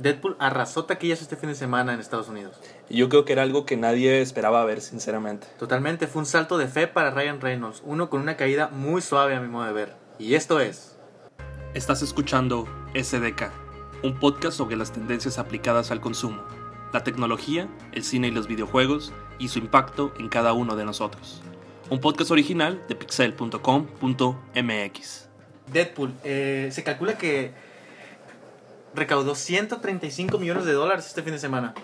Deadpool 0.00 0.36
arrasó 0.38 0.86
taquillas 0.86 1.20
este 1.20 1.36
fin 1.36 1.50
de 1.50 1.54
semana 1.54 1.92
en 1.92 2.00
Estados 2.00 2.30
Unidos. 2.30 2.58
Y 2.88 2.96
yo 2.96 3.10
creo 3.10 3.26
que 3.26 3.34
era 3.34 3.42
algo 3.42 3.66
que 3.66 3.76
nadie 3.76 4.22
esperaba 4.22 4.64
ver, 4.64 4.80
sinceramente. 4.80 5.46
Totalmente, 5.58 6.06
fue 6.06 6.20
un 6.20 6.26
salto 6.26 6.56
de 6.56 6.68
fe 6.68 6.86
para 6.86 7.10
Ryan 7.10 7.42
Reynolds, 7.42 7.82
uno 7.84 8.08
con 8.08 8.22
una 8.22 8.38
caída 8.38 8.68
muy 8.68 9.02
suave 9.02 9.36
a 9.36 9.40
mi 9.40 9.48
modo 9.48 9.66
de 9.66 9.74
ver. 9.74 9.94
Y 10.18 10.36
esto 10.36 10.58
es... 10.58 10.96
Estás 11.74 12.00
escuchando 12.00 12.66
SDK, 12.94 13.50
un 14.02 14.18
podcast 14.18 14.56
sobre 14.56 14.76
las 14.76 14.90
tendencias 14.90 15.38
aplicadas 15.38 15.90
al 15.90 16.00
consumo, 16.00 16.42
la 16.94 17.04
tecnología, 17.04 17.68
el 17.92 18.02
cine 18.02 18.28
y 18.28 18.30
los 18.30 18.48
videojuegos 18.48 19.12
y 19.38 19.48
su 19.48 19.58
impacto 19.58 20.14
en 20.18 20.30
cada 20.30 20.54
uno 20.54 20.76
de 20.76 20.86
nosotros. 20.86 21.42
Un 21.90 22.00
podcast 22.00 22.30
original 22.30 22.82
de 22.88 22.94
pixel.com.mx. 22.94 25.28
Deadpool, 25.70 26.14
eh, 26.24 26.70
se 26.72 26.82
calcula 26.82 27.18
que 27.18 27.52
recaudó 28.94 29.34
135 29.34 30.38
millones 30.38 30.64
de 30.64 30.72
dólares 30.72 31.06
este 31.06 31.22
fin 31.22 31.32
de 31.32 31.38
semana. 31.38 31.74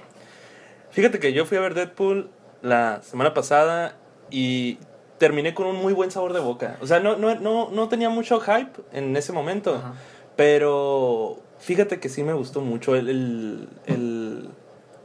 Fíjate 0.90 1.18
que 1.18 1.32
yo 1.32 1.44
fui 1.46 1.58
a 1.58 1.60
ver 1.60 1.74
Deadpool 1.74 2.30
la 2.62 3.02
semana 3.02 3.34
pasada 3.34 3.96
y 4.30 4.78
terminé 5.18 5.54
con 5.54 5.66
un 5.66 5.76
muy 5.76 5.92
buen 5.92 6.10
sabor 6.10 6.32
de 6.32 6.40
boca. 6.40 6.76
O 6.80 6.86
sea, 6.86 7.00
no, 7.00 7.16
no, 7.16 7.34
no, 7.36 7.70
no 7.70 7.88
tenía 7.88 8.08
mucho 8.10 8.40
hype 8.40 8.80
en 8.92 9.16
ese 9.16 9.32
momento, 9.32 9.76
Ajá. 9.76 9.94
pero 10.36 11.38
fíjate 11.58 12.00
que 12.00 12.08
sí 12.08 12.22
me 12.22 12.32
gustó 12.32 12.60
mucho 12.60 12.94
el, 12.96 13.08
el, 13.08 13.68
el- 13.86 14.48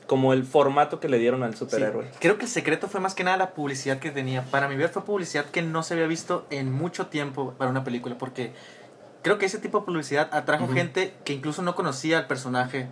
como 0.07 0.33
el 0.33 0.43
formato 0.43 0.99
que 0.99 1.07
le 1.07 1.17
dieron 1.19 1.41
al 1.41 1.55
superhéroe. 1.55 2.03
Sí, 2.11 2.17
Creo 2.19 2.37
que 2.37 2.43
el 2.43 2.51
secreto 2.51 2.89
fue 2.89 2.99
más 2.99 3.15
que 3.15 3.23
nada 3.23 3.37
la 3.37 3.51
publicidad 3.51 3.99
que 3.99 4.11
tenía. 4.11 4.43
Para 4.43 4.67
mi 4.67 4.75
ver 4.75 4.89
fue 4.89 5.05
publicidad 5.05 5.45
que 5.45 5.61
no 5.61 5.83
se 5.83 5.93
había 5.93 6.05
visto 6.07 6.45
en 6.49 6.69
mucho 6.69 7.07
tiempo 7.07 7.53
para 7.57 7.71
una 7.71 7.85
película, 7.85 8.17
porque 8.17 8.51
creo 9.21 9.37
que 9.37 9.45
ese 9.45 9.57
tipo 9.59 9.79
de 9.79 9.85
publicidad 9.85 10.29
atrajo 10.33 10.65
Ujú. 10.65 10.73
gente 10.73 11.13
que 11.23 11.33
incluso 11.33 11.61
no 11.61 11.75
conocía 11.75 12.17
al 12.19 12.27
personaje 12.27 12.87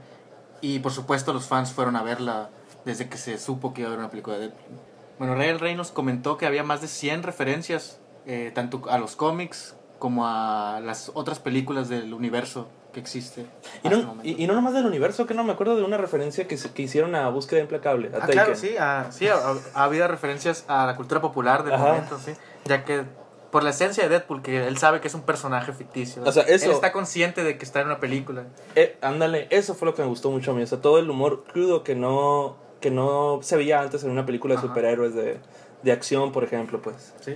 y 0.61 0.79
por 0.79 0.91
supuesto 0.91 1.33
los 1.33 1.47
fans 1.47 1.71
fueron 1.71 1.95
a 1.95 2.03
verla 2.03 2.49
desde 2.85 3.09
que 3.09 3.17
se 3.17 3.37
supo 3.37 3.73
que 3.73 3.81
iba 3.81 3.89
a 3.89 3.93
haber 3.93 3.99
una 3.99 4.09
película 4.09 4.37
de 4.37 4.47
Deadpool. 4.47 4.77
Bueno, 5.17 5.35
Ryan 5.35 5.59
Reynolds 5.59 5.91
comentó 5.91 6.37
que 6.37 6.45
había 6.45 6.63
más 6.63 6.81
de 6.81 6.87
100 6.87 7.23
referencias 7.23 7.99
eh, 8.25 8.51
tanto 8.53 8.81
a 8.89 8.97
los 8.97 9.15
cómics 9.15 9.75
como 9.97 10.27
a 10.27 10.79
las 10.83 11.11
otras 11.13 11.39
películas 11.39 11.89
del 11.89 12.13
universo 12.13 12.69
que 12.93 12.99
existe. 13.01 13.45
Y 13.83 13.89
no, 13.89 14.15
y, 14.23 14.43
y 14.43 14.47
no 14.47 14.53
nomás 14.53 14.73
del 14.73 14.85
universo, 14.85 15.25
que 15.27 15.33
no 15.33 15.43
me 15.43 15.51
acuerdo 15.51 15.75
de 15.75 15.83
una 15.83 15.97
referencia 15.97 16.47
que, 16.47 16.57
que 16.57 16.81
hicieron 16.81 17.15
a 17.15 17.27
Búsqueda 17.29 17.59
Implacable. 17.59 18.07
A 18.07 18.11
Ah, 18.11 18.19
Taken. 18.21 18.33
claro, 18.33 18.55
sí, 18.55 18.75
ah, 18.79 19.07
sí 19.11 19.27
ha, 19.27 19.35
ha 19.73 19.83
habido 19.83 20.07
referencias 20.07 20.63
a 20.67 20.85
la 20.85 20.95
cultura 20.95 21.21
popular 21.21 21.63
del 21.63 21.73
Ajá. 21.73 21.85
momento, 21.87 22.17
sí. 22.17 22.31
Ya 22.65 22.85
que 22.85 23.03
por 23.51 23.63
la 23.63 23.71
esencia 23.71 24.03
de 24.03 24.09
Deadpool, 24.09 24.41
que 24.41 24.67
él 24.67 24.77
sabe 24.77 25.01
que 25.01 25.07
es 25.07 25.13
un 25.13 25.21
personaje 25.23 25.73
ficticio. 25.73 26.21
O 26.25 26.31
sea, 26.31 26.43
eso- 26.43 26.65
Él 26.65 26.71
está 26.71 26.91
consciente 26.91 27.43
de 27.43 27.57
que 27.57 27.65
está 27.65 27.81
en 27.81 27.87
una 27.87 27.99
película. 27.99 28.43
Eh, 28.75 28.97
ándale, 29.01 29.47
eso 29.49 29.73
fue 29.75 29.87
lo 29.87 29.95
que 29.95 30.01
me 30.01 30.07
gustó 30.07 30.29
mucho 30.31 30.51
a 30.51 30.53
mí. 30.53 30.61
O 30.63 30.67
sea, 30.67 30.79
todo 30.81 30.99
el 30.99 31.09
humor 31.09 31.43
crudo 31.51 31.83
que 31.83 31.95
no, 31.95 32.57
que 32.79 32.91
no 32.91 33.39
se 33.41 33.57
veía 33.57 33.81
antes 33.81 34.03
en 34.03 34.11
una 34.11 34.25
película 34.25 34.53
de 34.53 34.59
Ajá. 34.59 34.67
superhéroes 34.67 35.13
de, 35.15 35.37
de 35.83 35.91
acción, 35.91 36.31
por 36.31 36.43
ejemplo, 36.43 36.81
pues. 36.81 37.13
Sí. 37.21 37.35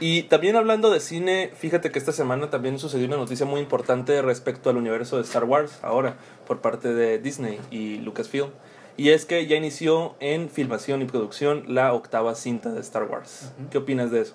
Y 0.00 0.24
también 0.24 0.56
hablando 0.56 0.90
de 0.90 0.98
cine, 1.00 1.52
fíjate 1.56 1.90
que 1.92 1.98
esta 1.98 2.12
semana 2.12 2.50
también 2.50 2.78
sucedió 2.78 3.06
una 3.06 3.16
noticia 3.16 3.46
muy 3.46 3.60
importante 3.60 4.20
respecto 4.22 4.68
al 4.70 4.76
universo 4.76 5.16
de 5.16 5.22
Star 5.22 5.44
Wars, 5.44 5.78
ahora, 5.82 6.16
por 6.46 6.60
parte 6.60 6.92
de 6.92 7.18
Disney 7.18 7.60
y 7.70 7.98
Lucasfilm. 7.98 8.50
Y 8.96 9.10
es 9.10 9.24
que 9.24 9.46
ya 9.46 9.56
inició 9.56 10.14
en 10.20 10.48
filmación 10.50 11.02
y 11.02 11.04
producción 11.06 11.64
la 11.68 11.92
octava 11.92 12.34
cinta 12.34 12.70
de 12.70 12.80
Star 12.80 13.04
Wars. 13.04 13.52
¿Qué 13.70 13.78
opinas 13.78 14.10
de 14.10 14.20
eso? 14.22 14.34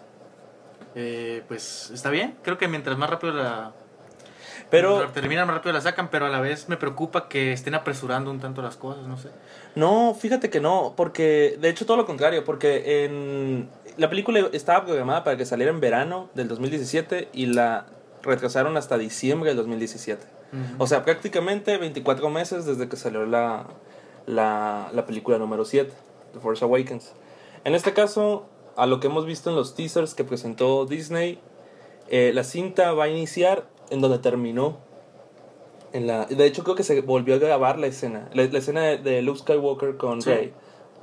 Eh, 0.95 1.43
pues 1.47 1.91
está 1.93 2.09
bien. 2.09 2.35
Creo 2.43 2.57
que 2.57 2.67
mientras 2.67 2.97
más 2.97 3.09
rápido 3.09 3.33
la. 3.33 3.73
Pero 4.69 5.09
terminan, 5.09 5.47
más 5.47 5.55
rápido 5.55 5.73
la 5.73 5.81
sacan, 5.81 6.09
pero 6.09 6.27
a 6.27 6.29
la 6.29 6.41
vez 6.41 6.69
me 6.69 6.77
preocupa 6.77 7.27
que 7.27 7.51
estén 7.53 7.73
apresurando 7.73 8.29
un 8.29 8.39
tanto 8.39 8.61
las 8.61 8.77
cosas, 8.77 9.07
no 9.07 9.17
sé. 9.17 9.29
No, 9.75 10.13
fíjate 10.13 10.51
que 10.51 10.59
no, 10.59 10.93
porque 10.95 11.57
de 11.59 11.69
hecho 11.69 11.87
todo 11.87 11.97
lo 11.97 12.05
contrario, 12.05 12.43
porque 12.45 13.05
en 13.05 13.67
la 13.97 14.09
película 14.09 14.47
estaba 14.53 14.85
programada 14.85 15.23
para 15.23 15.37
que 15.37 15.45
saliera 15.45 15.71
en 15.71 15.79
verano 15.79 16.29
del 16.35 16.47
2017 16.47 17.29
y 17.33 17.47
la 17.47 17.87
retrasaron 18.21 18.77
hasta 18.77 18.97
diciembre 18.97 19.49
del 19.49 19.57
2017. 19.57 20.23
O 20.79 20.87
sea, 20.87 21.03
prácticamente 21.05 21.77
24 21.77 22.29
meses 22.29 22.65
desde 22.65 22.89
que 22.89 22.95
salió 22.95 23.25
la, 23.25 23.67
la, 24.25 24.89
la 24.93 25.05
película 25.05 25.37
número 25.37 25.63
7, 25.63 25.91
The 26.33 26.39
Force 26.39 26.65
Awakens. 26.65 27.13
En 27.65 27.75
este 27.75 27.93
caso, 27.93 28.47
a 28.75 28.85
lo 28.85 28.99
que 28.99 29.07
hemos 29.07 29.25
visto 29.25 29.49
en 29.49 29.55
los 29.55 29.75
teasers 29.75 30.13
que 30.15 30.23
presentó 30.23 30.85
Disney, 30.85 31.39
eh, 32.09 32.31
la 32.33 32.43
cinta 32.43 32.93
va 32.93 33.05
a 33.05 33.07
iniciar 33.09 33.67
en 33.89 34.01
donde 34.01 34.19
terminó. 34.19 34.77
En 35.93 36.05
la, 36.07 36.25
de 36.25 36.45
hecho, 36.45 36.63
creo 36.63 36.75
que 36.75 36.83
se 36.83 37.01
volvió 37.01 37.35
a 37.35 37.37
grabar 37.39 37.79
la 37.79 37.87
escena. 37.87 38.29
La, 38.33 38.43
la 38.45 38.57
escena 38.59 38.81
de, 38.83 38.97
de 38.97 39.21
Luke 39.21 39.39
Skywalker 39.39 39.97
con 39.97 40.21
Sí. 40.21 40.29
Rey. 40.29 40.53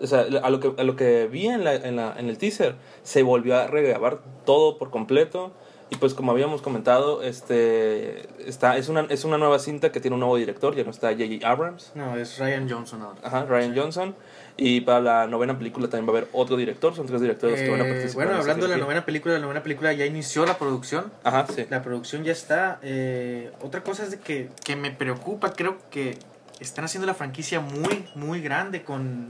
O 0.00 0.06
sea, 0.06 0.20
a 0.42 0.50
lo 0.50 0.60
que, 0.60 0.74
a 0.76 0.84
lo 0.84 0.94
que 0.94 1.26
vi 1.26 1.46
en, 1.46 1.64
la, 1.64 1.74
en, 1.74 1.96
la, 1.96 2.14
en 2.18 2.28
el 2.28 2.36
teaser, 2.38 2.76
se 3.02 3.22
volvió 3.22 3.56
a 3.56 3.66
regrabar 3.66 4.20
todo 4.44 4.76
por 4.78 4.90
completo. 4.90 5.52
Y 5.88 5.96
pues 5.96 6.14
como 6.14 6.32
habíamos 6.32 6.62
comentado, 6.62 7.22
este 7.22 8.26
está, 8.48 8.76
es, 8.76 8.88
una, 8.88 9.02
es 9.08 9.24
una 9.24 9.38
nueva 9.38 9.60
cinta 9.60 9.92
que 9.92 10.00
tiene 10.00 10.14
un 10.14 10.20
nuevo 10.20 10.36
director, 10.36 10.74
ya 10.74 10.82
no 10.82 10.90
está 10.90 11.12
J.J. 11.12 11.48
Abrams. 11.48 11.92
No, 11.94 12.16
es 12.16 12.38
Ryan 12.38 12.68
Johnson 12.68 13.02
ahora. 13.02 13.18
Ajá, 13.22 13.44
Ryan 13.44 13.76
Johnson. 13.76 14.16
Y 14.56 14.80
para 14.80 15.00
la 15.00 15.26
novena 15.28 15.56
película 15.58 15.88
también 15.88 16.08
va 16.08 16.16
a 16.16 16.18
haber 16.22 16.30
otro 16.32 16.56
director, 16.56 16.94
son 16.96 17.06
tres 17.06 17.20
directores 17.20 17.60
que 17.62 17.70
van 17.70 17.82
a 17.82 17.86
Eh, 17.86 17.92
participar. 17.92 18.26
bueno, 18.26 18.40
hablando 18.40 18.66
de 18.66 18.76
la 18.76 18.82
novena 18.82 19.04
película, 19.04 19.34
la 19.34 19.40
novena 19.40 19.62
película 19.62 19.92
ya 19.92 20.06
inició 20.06 20.44
la 20.44 20.58
producción. 20.58 21.12
Ajá, 21.22 21.46
sí. 21.54 21.66
La 21.70 21.82
producción 21.82 22.24
ya 22.24 22.32
está. 22.32 22.80
eh, 22.82 23.52
otra 23.62 23.84
cosa 23.84 24.02
es 24.02 24.10
de 24.10 24.18
que, 24.18 24.48
que 24.64 24.74
me 24.74 24.90
preocupa, 24.90 25.52
creo 25.52 25.76
que 25.90 26.18
están 26.58 26.84
haciendo 26.86 27.06
la 27.06 27.14
franquicia 27.14 27.60
muy, 27.60 28.08
muy 28.16 28.40
grande 28.40 28.82
con... 28.82 29.28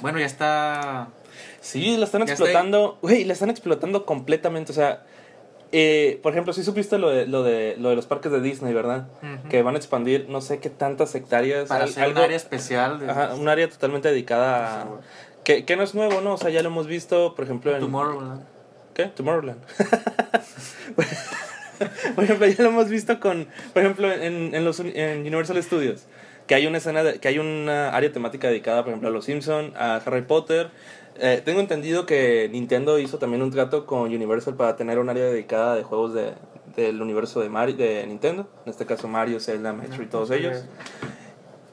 Bueno, 0.00 0.18
ya 0.18 0.26
está... 0.26 1.08
Sí, 1.60 1.96
la 1.98 2.06
están 2.06 2.24
Ya 2.26 2.32
explotando. 2.32 2.98
Güey, 3.02 3.24
la 3.24 3.34
están 3.34 3.50
explotando 3.50 4.06
completamente. 4.06 4.72
O 4.72 4.74
sea, 4.74 5.04
eh, 5.72 6.20
por 6.22 6.32
ejemplo, 6.32 6.52
sí 6.52 6.62
supiste 6.62 6.98
lo 6.98 7.08
de, 7.08 7.26
lo, 7.26 7.42
de, 7.42 7.76
lo 7.78 7.88
de 7.88 7.96
los 7.96 8.06
parques 8.06 8.30
de 8.30 8.40
Disney, 8.40 8.74
¿verdad? 8.74 9.08
Que 9.48 9.62
van 9.62 9.74
a 9.74 9.78
expandir 9.78 10.26
no 10.28 10.42
sé 10.42 10.58
qué 10.58 10.68
tantas 10.68 11.14
hectáreas. 11.14 11.68
para 11.68 11.84
hacer 11.84 12.10
un 12.10 12.18
área 12.18 12.36
especial 12.36 13.00
de 13.00 13.10
Ajá, 13.10 13.34
un 13.34 13.48
área 13.48 13.68
totalmente 13.68 14.08
dedicada 14.08 14.82
a... 14.82 14.86
Que, 15.44 15.64
que 15.64 15.76
no 15.76 15.82
es 15.82 15.94
nuevo, 15.94 16.20
¿no? 16.20 16.34
O 16.34 16.36
sea, 16.36 16.50
ya 16.50 16.62
lo 16.62 16.68
hemos 16.68 16.86
visto, 16.86 17.34
por 17.34 17.46
ejemplo, 17.46 17.74
en... 17.74 17.80
Tomorrowland. 17.80 18.44
¿Qué? 18.94 19.06
Tomorrowland. 19.06 19.60
por 22.14 22.24
ejemplo, 22.24 22.46
ya 22.46 22.62
lo 22.62 22.68
hemos 22.68 22.88
visto 22.88 23.18
con, 23.18 23.48
por 23.72 23.82
ejemplo, 23.82 24.12
en, 24.12 24.54
en 24.54 24.64
los 24.64 24.80
en 24.80 25.20
Universal 25.20 25.60
Studios, 25.62 26.04
que 26.46 26.54
hay 26.54 26.66
una 26.66 26.78
escena, 26.78 27.02
de- 27.02 27.18
que 27.20 27.28
hay 27.28 27.38
una 27.38 27.90
área 27.90 28.12
temática 28.12 28.48
dedicada, 28.48 28.82
por 28.82 28.90
ejemplo, 28.90 29.08
a 29.08 29.12
los 29.12 29.24
Simpson, 29.24 29.72
a 29.76 29.96
Harry 29.96 30.22
Potter. 30.22 30.70
Eh, 31.18 31.42
tengo 31.44 31.60
entendido 31.60 32.06
que 32.06 32.48
Nintendo 32.50 32.98
hizo 32.98 33.18
también 33.18 33.42
un 33.42 33.50
trato 33.50 33.84
con 33.86 34.00
Universal 34.12 34.54
para 34.54 34.76
tener 34.76 34.98
un 34.98 35.08
área 35.10 35.24
dedicada 35.24 35.74
de 35.76 35.82
juegos 35.82 36.14
de, 36.14 36.32
del 36.76 37.02
universo 37.02 37.40
de, 37.40 37.48
Mario, 37.50 37.76
de 37.76 38.06
Nintendo, 38.06 38.48
en 38.64 38.70
este 38.70 38.86
caso 38.86 39.08
Mario, 39.08 39.38
Zelda, 39.40 39.72
Metroid, 39.72 40.08
todos 40.08 40.30
ellos. 40.30 40.64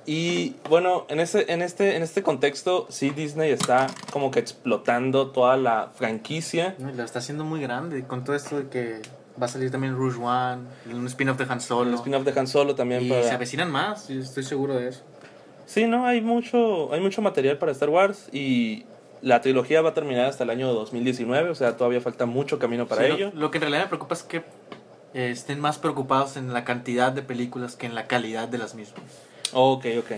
Y 0.05 0.55
bueno, 0.69 1.05
en 1.09 1.19
este, 1.19 1.51
en 1.53 1.61
este, 1.61 1.95
en 1.95 2.01
este 2.01 2.23
contexto, 2.23 2.87
sí 2.89 3.11
Disney 3.11 3.51
está 3.51 3.87
como 4.11 4.31
que 4.31 4.39
explotando 4.39 5.29
toda 5.29 5.55
la 5.55 5.91
franquicia. 5.93 6.75
No, 6.79 6.89
y 6.89 6.93
la 6.93 7.03
está 7.03 7.19
haciendo 7.19 7.43
muy 7.45 7.61
grande 7.61 8.03
con 8.05 8.23
todo 8.23 8.35
esto 8.35 8.57
de 8.57 8.69
que 8.69 9.01
va 9.41 9.45
a 9.45 9.49
salir 9.49 9.71
también 9.71 9.95
Rouge 9.95 10.17
One, 10.21 10.63
un 10.93 11.07
spin-off 11.07 11.37
de 11.37 11.45
Han 11.49 11.61
Solo. 11.61 11.89
El 11.89 11.95
spin-off 11.95 12.23
de 12.23 12.39
Han 12.39 12.47
Solo 12.47 12.75
también 12.75 13.03
y 13.03 13.09
para... 13.09 13.23
se 13.23 13.31
avecinan 13.31 13.71
más, 13.71 14.07
yo 14.07 14.19
estoy 14.19 14.43
seguro 14.43 14.75
de 14.75 14.89
eso. 14.89 15.01
Sí, 15.65 15.85
no, 15.85 16.05
hay 16.05 16.21
mucho, 16.21 16.91
hay 16.93 16.99
mucho 16.99 17.21
material 17.21 17.57
para 17.57 17.71
Star 17.71 17.89
Wars 17.89 18.27
y 18.31 18.85
la 19.21 19.41
trilogía 19.41 19.81
va 19.81 19.89
a 19.89 19.93
terminar 19.93 20.25
hasta 20.25 20.43
el 20.43 20.49
año 20.49 20.73
2019, 20.73 21.49
o 21.49 21.55
sea, 21.55 21.77
todavía 21.77 22.01
falta 22.01 22.25
mucho 22.25 22.57
camino 22.59 22.87
para 22.87 23.03
Sí, 23.03 23.07
lo- 23.09 23.15
ello. 23.15 23.31
Lo, 23.35 23.51
que 23.51 23.57
en 23.57 23.61
realidad 23.61 23.81
me 23.83 23.87
preocupa 23.87 24.15
es 24.15 24.23
que 24.23 24.37
eh, 25.13 25.29
estén 25.31 25.59
más 25.59 25.77
preocupados 25.77 26.37
en 26.37 26.53
la 26.53 26.63
cantidad 26.65 27.11
de 27.11 27.21
películas 27.21 27.75
que 27.75 27.85
en 27.85 27.95
la 27.95 28.07
calidad 28.07 28.47
de 28.47 28.57
las 28.57 28.75
mismas. 28.75 29.01
Ok, 29.53 29.85
ok. 29.99 30.11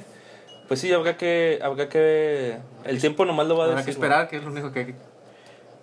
Pues 0.67 0.79
sí, 0.79 0.93
habrá 0.93 1.17
que, 1.17 1.59
habrá 1.61 1.89
que... 1.89 2.57
El 2.85 3.01
tiempo 3.01 3.25
nomás 3.25 3.45
lo 3.47 3.57
va 3.57 3.63
a 3.65 3.67
Habrá 3.67 3.77
decir. 3.81 3.93
que 3.93 3.99
esperar, 3.99 4.29
que 4.29 4.37
es 4.37 4.43
lo 4.43 4.51
único 4.51 4.71
que 4.71 4.95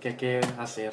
que, 0.01 0.09
hay 0.11 0.15
que 0.15 0.41
hacer. 0.59 0.93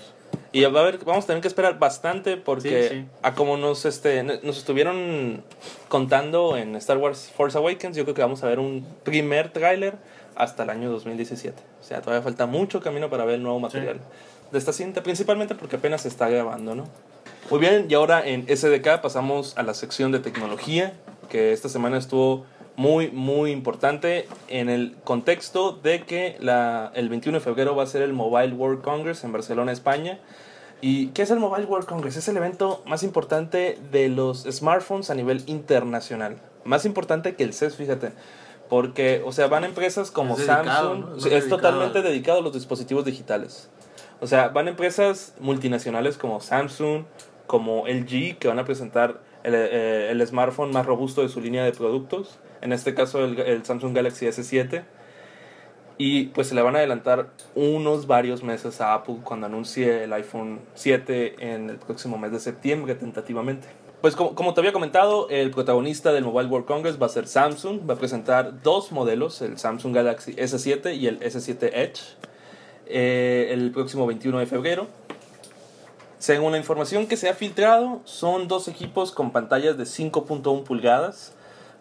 Y 0.55 0.63
va 0.63 0.79
a 0.79 0.83
haber, 0.83 1.03
vamos 1.03 1.25
a 1.25 1.27
tener 1.27 1.41
que 1.41 1.49
esperar 1.49 1.77
bastante 1.79 2.37
porque 2.37 2.87
Sí, 2.87 2.95
sí. 2.95 3.05
a 3.21 3.35
como 3.35 3.57
nos, 3.57 3.83
este, 3.83 4.23
nos 4.23 4.57
estuvieron 4.57 5.43
contando 5.89 6.55
en 6.55 6.77
Star 6.77 6.97
Wars 6.97 7.29
Force 7.35 7.57
Awakens, 7.57 7.97
yo 7.97 8.03
creo 8.03 8.15
que 8.15 8.21
vamos 8.21 8.41
a 8.41 8.47
ver 8.47 8.59
un 8.59 8.87
primer 9.03 9.51
tráiler 9.51 9.95
hasta 10.33 10.63
el 10.63 10.69
año 10.69 10.89
2017. 10.91 11.61
O 11.81 11.83
sea, 11.83 12.01
todavía 12.01 12.23
falta 12.23 12.45
mucho 12.45 12.79
camino 12.79 13.09
para 13.09 13.25
ver 13.25 13.35
el 13.35 13.43
nuevo 13.43 13.59
material 13.59 13.99
de 14.49 14.57
esta 14.57 14.71
cinta, 14.71 15.03
principalmente 15.03 15.55
porque 15.55 15.75
apenas 15.75 16.03
se 16.03 16.07
está 16.07 16.29
grabando, 16.29 16.73
¿no? 16.73 16.85
Muy 17.49 17.59
bien, 17.59 17.87
y 17.89 17.93
ahora 17.93 18.25
en 18.25 18.47
SDK 18.47 19.01
pasamos 19.01 19.57
a 19.57 19.63
la 19.63 19.73
sección 19.73 20.13
de 20.13 20.19
tecnología, 20.19 20.93
que 21.29 21.51
esta 21.51 21.67
semana 21.67 21.97
estuvo 21.97 22.45
muy, 22.77 23.09
muy 23.11 23.51
importante 23.51 24.27
en 24.47 24.69
el 24.69 24.95
contexto 25.03 25.73
de 25.73 26.03
que 26.03 26.37
la, 26.39 26.91
el 26.95 27.09
21 27.09 27.39
de 27.39 27.43
febrero 27.43 27.75
va 27.75 27.83
a 27.83 27.87
ser 27.87 28.01
el 28.01 28.13
Mobile 28.13 28.53
World 28.53 28.81
Congress 28.81 29.25
en 29.25 29.33
Barcelona, 29.33 29.71
España. 29.73 30.19
¿Y 30.81 31.07
qué 31.07 31.23
es 31.23 31.31
el 31.31 31.39
Mobile 31.39 31.65
World 31.65 31.87
Congress? 31.87 32.17
Es 32.17 32.27
el 32.27 32.37
evento 32.37 32.83
más 32.85 33.03
importante 33.03 33.77
de 33.91 34.09
los 34.09 34.43
smartphones 34.43 35.09
a 35.09 35.15
nivel 35.15 35.43
internacional. 35.47 36.37
Más 36.63 36.85
importante 36.85 37.35
que 37.35 37.43
el 37.43 37.53
CES, 37.53 37.75
fíjate. 37.75 38.11
Porque, 38.69 39.21
o 39.25 39.31
sea, 39.31 39.47
van 39.47 39.63
empresas 39.63 40.11
como 40.11 40.33
Es 40.33 40.39
dedicado, 40.39 40.65
Samsung. 40.65 41.17
Es 41.17 41.25
Es, 41.25 41.31
dedicado 41.31 41.49
totalmente 41.57 42.01
dedicado 42.01 42.39
a 42.39 42.41
los 42.41 42.53
dispositivos 42.53 43.05
digitales. 43.05 43.69
O 44.21 44.27
sea, 44.27 44.49
van 44.49 44.67
empresas 44.67 45.33
multinacionales 45.39 46.17
como 46.17 46.39
Samsung, 46.39 47.03
como 47.47 47.87
LG, 47.87 48.37
que 48.37 48.47
van 48.47 48.59
a 48.59 48.65
presentar 48.65 49.21
el, 49.43 49.53
eh, 49.55 50.11
el 50.11 50.25
smartphone 50.25 50.71
más 50.71 50.85
robusto 50.85 51.21
de 51.21 51.29
su 51.29 51.41
línea 51.41 51.63
de 51.63 51.71
productos. 51.71 52.39
En 52.61 52.73
este 52.73 52.95
caso, 52.95 53.23
el, 53.23 53.39
el 53.39 53.63
Samsung 53.63 53.95
Galaxy 53.95 54.25
S7. 54.25 54.83
Y 55.97 56.25
pues 56.27 56.47
se 56.49 56.55
le 56.55 56.61
van 56.61 56.75
a 56.75 56.79
adelantar 56.79 57.29
unos 57.55 58.05
varios 58.05 58.43
meses 58.43 58.81
a 58.81 58.93
Apple 58.93 59.17
cuando 59.23 59.45
anuncie 59.45 60.03
el 60.03 60.13
iPhone 60.13 60.59
7 60.73 61.53
en 61.53 61.69
el 61.69 61.77
próximo 61.77 62.17
mes 62.17 62.31
de 62.31 62.39
septiembre, 62.39 62.95
tentativamente. 62.95 63.67
Pues 64.01 64.15
como, 64.15 64.53
te 64.53 64.59
había 64.59 64.73
comentado, 64.73 65.29
el 65.29 65.51
protagonista 65.51 66.11
del 66.11 66.25
Mobile 66.25 66.49
World 66.49 66.67
Congress 66.67 67.01
va 67.01 67.07
a 67.07 67.09
ser 67.09 67.27
Samsung. 67.27 67.89
Va 67.89 67.95
a 67.95 67.97
presentar 67.97 68.61
dos 68.61 68.91
modelos, 68.91 69.41
el 69.41 69.57
Samsung 69.57 69.95
Galaxy 69.95 70.33
S7 70.33 70.95
y 70.95 71.07
el 71.07 71.19
S7 71.21 71.71
Edge, 71.73 72.01
eh, 72.85 73.49
el 73.51 73.71
próximo 73.71 74.05
21 74.05 74.39
de 74.39 74.45
febrero. 74.45 74.87
Según 76.19 76.51
la 76.51 76.57
información 76.57 77.07
que 77.07 77.17
se 77.17 77.29
ha 77.29 77.33
filtrado, 77.33 78.01
son 78.03 78.47
dos 78.47 78.67
equipos 78.67 79.11
con 79.11 79.31
pantallas 79.31 79.77
de 79.77 79.85
5.1 79.85 80.63
pulgadas 80.63 81.33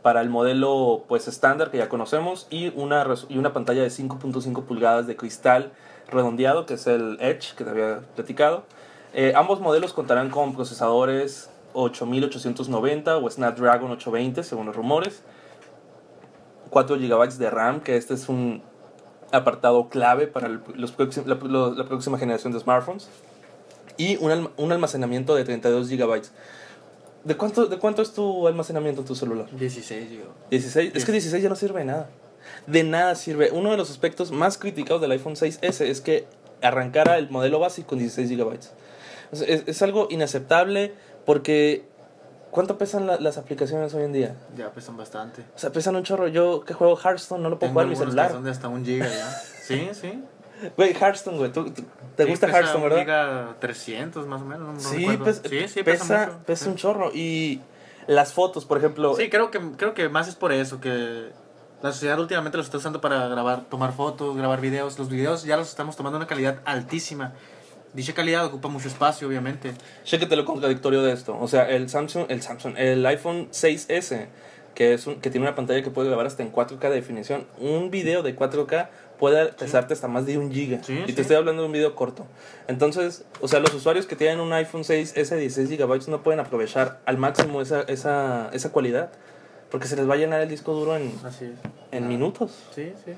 para 0.05 0.21
el 0.21 0.29
modelo 0.29 1.05
pues 1.09 1.29
estándar 1.29 1.71
que 1.71 1.79
ya 1.79 1.89
conocemos 1.89 2.47
y 2.51 2.69
una, 2.77 3.07
y 3.31 3.39
una 3.39 3.55
pantalla 3.55 3.81
de 3.81 3.89
5.5 3.89 4.65
pulgadas 4.65 5.07
de 5.07 5.17
cristal 5.17 5.73
redondeado 6.11 6.67
que 6.67 6.75
es 6.75 6.87
el 6.87 7.17
Edge 7.23 7.55
que 7.57 7.65
te 7.65 7.71
había 7.71 8.01
platicado. 8.15 8.65
Eh, 9.15 9.33
ambos 9.35 9.61
modelos 9.61 9.95
contarán 9.95 10.29
con 10.29 10.55
procesadores 10.55 11.49
8890 11.73 13.17
o 13.17 13.31
Snapdragon 13.31 13.93
820 13.93 14.43
según 14.43 14.67
los 14.67 14.77
rumores. 14.77 15.23
4 16.69 16.97
GB 16.97 17.39
de 17.39 17.49
RAM 17.49 17.81
que 17.81 17.97
este 17.97 18.13
es 18.13 18.29
un 18.29 18.63
apartado 19.33 19.89
clave 19.89 20.27
para 20.27 20.49
los 20.49 20.95
la, 21.25 21.39
próxima 21.39 22.19
generación 22.19 22.53
de 22.53 22.61
smartphones 22.61 23.09
y 23.97 24.17
un, 24.17 24.51
un 24.59 24.71
almacenamiento 24.71 25.35
de 25.35 25.45
32 25.45 25.89
GB. 25.89 26.25
¿De 27.25 27.37
cuánto, 27.37 27.67
¿De 27.67 27.79
cuánto 27.79 28.03
es 28.03 28.13
tu 28.13 28.47
almacenamiento 28.47 29.01
en 29.01 29.07
tu 29.07 29.15
celular? 29.15 29.47
16, 29.51 30.11
digo. 30.11 30.25
16. 30.51 30.93
Es 30.95 31.05
que 31.05 31.13
16 31.13 31.43
ya 31.43 31.49
no 31.49 31.57
sirve 31.57 31.81
de 31.81 31.87
nada. 31.87 32.11
De 32.67 32.83
nada 32.85 33.15
sirve. 33.15 33.51
Uno 33.51 33.71
de 33.71 33.77
los 33.79 33.91
aspectos 33.91 34.31
más 34.31 34.59
criticados 34.59 35.01
del 35.01 35.11
iPhone 35.13 35.35
6S 35.35 35.81
es 35.87 36.01
que 36.03 36.27
arrancara 36.63 37.17
el 37.19 37.31
modelo 37.31 37.59
básico 37.61 37.89
con 37.89 37.99
16 37.99 38.31
GB. 38.31 38.59
Es, 39.33 39.41
es 39.67 39.83
algo 39.83 40.07
inaceptable 40.11 40.93
porque 41.25 41.87
¿cuánto 42.51 42.77
pesan 42.77 43.07
la- 43.07 43.19
las 43.19 43.39
aplicaciones 43.39 43.95
hoy 43.95 44.05
en 44.05 44.13
día? 44.13 44.37
Ya 44.57 44.71
pesan 44.71 44.97
bastante. 44.99 45.43
O 45.57 45.59
sea, 45.59 45.73
pesan 45.73 45.97
un 45.97 46.03
chorro. 46.05 46.29
Yo 46.29 46.61
que 46.65 46.75
juego 46.75 46.97
Hearthstone 47.03 47.43
no 47.43 47.49
lo 47.49 47.59
puedo 47.59 47.71
Tengo 47.71 47.81
jugar 47.81 47.87
en 47.87 47.91
mi 47.91 47.95
algunos 47.97 48.15
que 48.15 48.21
celular. 48.21 48.33
son 48.33 48.45
de 48.45 48.51
hasta 48.51 48.69
un 48.69 48.85
giga 48.85 49.07
ya. 49.09 49.31
Sí, 49.63 49.89
sí. 49.99 50.23
Güey, 50.77 50.93
Hearthstone, 50.95 51.39
güey. 51.39 51.53
¿tú- 51.53 51.71
tú- 51.71 51.85
¿Te 52.17 52.25
Sí, 52.25 52.31
gusta 52.31 52.47
pesa 52.47 52.59
Hearthstone, 52.59 52.85
verdad? 52.85 52.99
giga 53.01 53.57
300 53.61 54.27
más 54.27 54.43
o 54.43 54.45
menos, 54.45 54.67
no, 54.69 54.73
no 54.75 54.81
Sí, 54.81 55.07
pes- 55.25 55.43
sí, 55.45 55.69
sí, 55.69 55.83
pesa, 55.83 56.03
pesa, 56.05 56.27
mucho. 56.27 56.39
pesa 56.47 56.71
un 56.71 56.77
chorro. 56.77 57.11
Y 57.13 57.61
las 58.07 58.33
fotos, 58.33 58.65
por 58.65 58.79
ejemplo. 58.79 59.15
Sí, 59.17 59.29
creo 59.31 59.51
que, 59.51 59.61
creo 59.77 59.95
que 59.95 60.09
más 60.09 60.29
es 60.29 60.37
por 60.37 60.53
eso, 60.53 60.81
que 60.81 61.31
la 61.83 61.93
sociedad 61.93 62.19
últimamente 62.21 62.57
los 62.57 62.67
está 62.67 62.79
usando 62.79 63.01
para 63.01 63.27
grabar, 63.29 63.65
tomar 63.69 63.93
fotos, 63.93 64.37
grabar 64.37 64.61
videos. 64.61 64.99
Los 64.99 65.09
videos 65.09 65.43
ya 65.45 65.57
los 65.57 65.69
estamos 65.69 65.97
tomando 65.97 66.17
una 66.19 66.27
calidad 66.27 66.61
altísima. 66.65 67.33
Dicha 67.93 68.13
calidad 68.13 68.45
ocupa 68.45 68.69
mucho 68.69 68.89
espacio, 68.89 69.29
obviamente. 69.29 69.73
Chéquete 70.05 70.35
lo 70.37 70.45
contradictorio 70.45 71.03
de 71.03 71.13
esto. 71.13 71.37
O 71.41 71.47
sea, 71.47 71.69
el 71.71 71.89
Samsung, 71.89 72.27
el 72.29 72.43
Samsung, 72.43 72.75
el 72.77 73.05
iPhone 73.07 73.49
6S, 73.53 74.27
que 74.75 74.95
es 74.95 75.07
un, 75.07 75.21
que 75.21 75.31
tiene 75.31 75.47
una 75.47 75.55
pantalla 75.55 75.83
que 75.83 75.91
puede 75.91 76.09
grabar 76.09 76.27
hasta 76.27 76.43
en 76.43 76.51
4K 76.51 76.89
de 76.89 76.97
definición, 76.97 77.47
un 77.59 77.91
video 77.93 78.23
de 78.25 78.35
4K 78.35 78.89
puede 79.25 79.47
pesarte 79.55 79.95
hasta 79.95 80.07
más 80.07 80.27
de 80.27 80.37
un 80.37 80.53
giga. 80.53 80.83
Sí, 80.85 80.93
y 80.93 81.07
sí. 81.07 81.13
te 81.15 81.23
estoy 81.23 81.37
hablando 81.37 81.63
de 81.63 81.67
un 81.67 81.73
video 81.73 81.95
corto. 81.95 82.27
Entonces, 82.69 83.25
o 83.41 83.49
sea, 83.49 83.59
los 83.61 83.73
usuarios 83.73 84.05
que 84.05 84.17
tienen 84.17 84.39
un 84.39 84.53
iPhone 84.53 84.83
6S 84.83 85.31
de 85.31 85.37
16 85.39 85.71
GB 85.79 86.09
no 86.09 86.23
pueden 86.23 86.41
aprovechar 86.41 87.01
al 87.07 87.17
máximo 87.17 87.63
esa, 87.63 87.81
esa, 87.83 88.51
esa 88.53 88.71
cualidad. 88.71 89.13
Porque 89.71 89.87
se 89.87 89.97
les 89.97 90.07
va 90.07 90.13
a 90.13 90.17
llenar 90.19 90.43
el 90.43 90.49
disco 90.51 90.75
duro 90.75 90.95
en, 90.97 91.11
Así 91.25 91.47
en 91.91 92.05
Ah. 92.05 92.07
minutos. 92.07 92.53
Sí, 92.75 92.93
sí. 93.03 93.13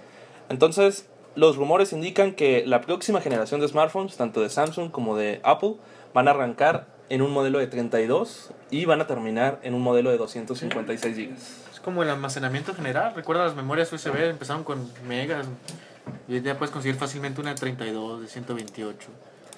Entonces, 0.49 1.09
los 1.35 1.57
rumores 1.57 1.93
indican 1.93 2.35
que 2.35 2.65
la 2.65 2.81
próxima 2.83 3.21
generación 3.21 3.61
de 3.61 3.67
smartphones, 3.67 4.17
tanto 4.17 4.41
de 4.43 4.49
Samsung 4.49 4.93
como 4.93 5.17
de 5.17 5.41
Apple, 5.43 5.75
van 6.15 6.29
a 6.29 6.31
arrancar 6.31 6.87
en 7.09 7.21
un 7.21 7.33
modelo 7.33 7.59
de 7.59 7.67
32 7.67 8.53
y 8.71 8.85
van 8.85 9.01
a 9.01 9.07
terminar 9.09 9.59
en 9.65 9.75
un 9.75 9.83
modelo 9.83 10.11
de 10.11 10.19
256 10.19 11.17
GB. 11.17 11.35
Es 11.73 11.81
como 11.81 12.03
el 12.03 12.09
almacenamiento 12.11 12.75
general. 12.75 13.13
Recuerda 13.15 13.45
las 13.45 13.55
memorias 13.55 13.93
USB, 13.93 14.17
empezaron 14.31 14.65
con 14.65 14.89
megas. 15.07 15.47
Y 16.29 16.41
día 16.41 16.59
puedes 16.59 16.73
conseguir 16.73 16.97
fácilmente 16.97 17.41
una 17.41 17.51
de 17.51 17.57
32, 17.57 18.23
de 18.23 18.29
128. 18.29 19.09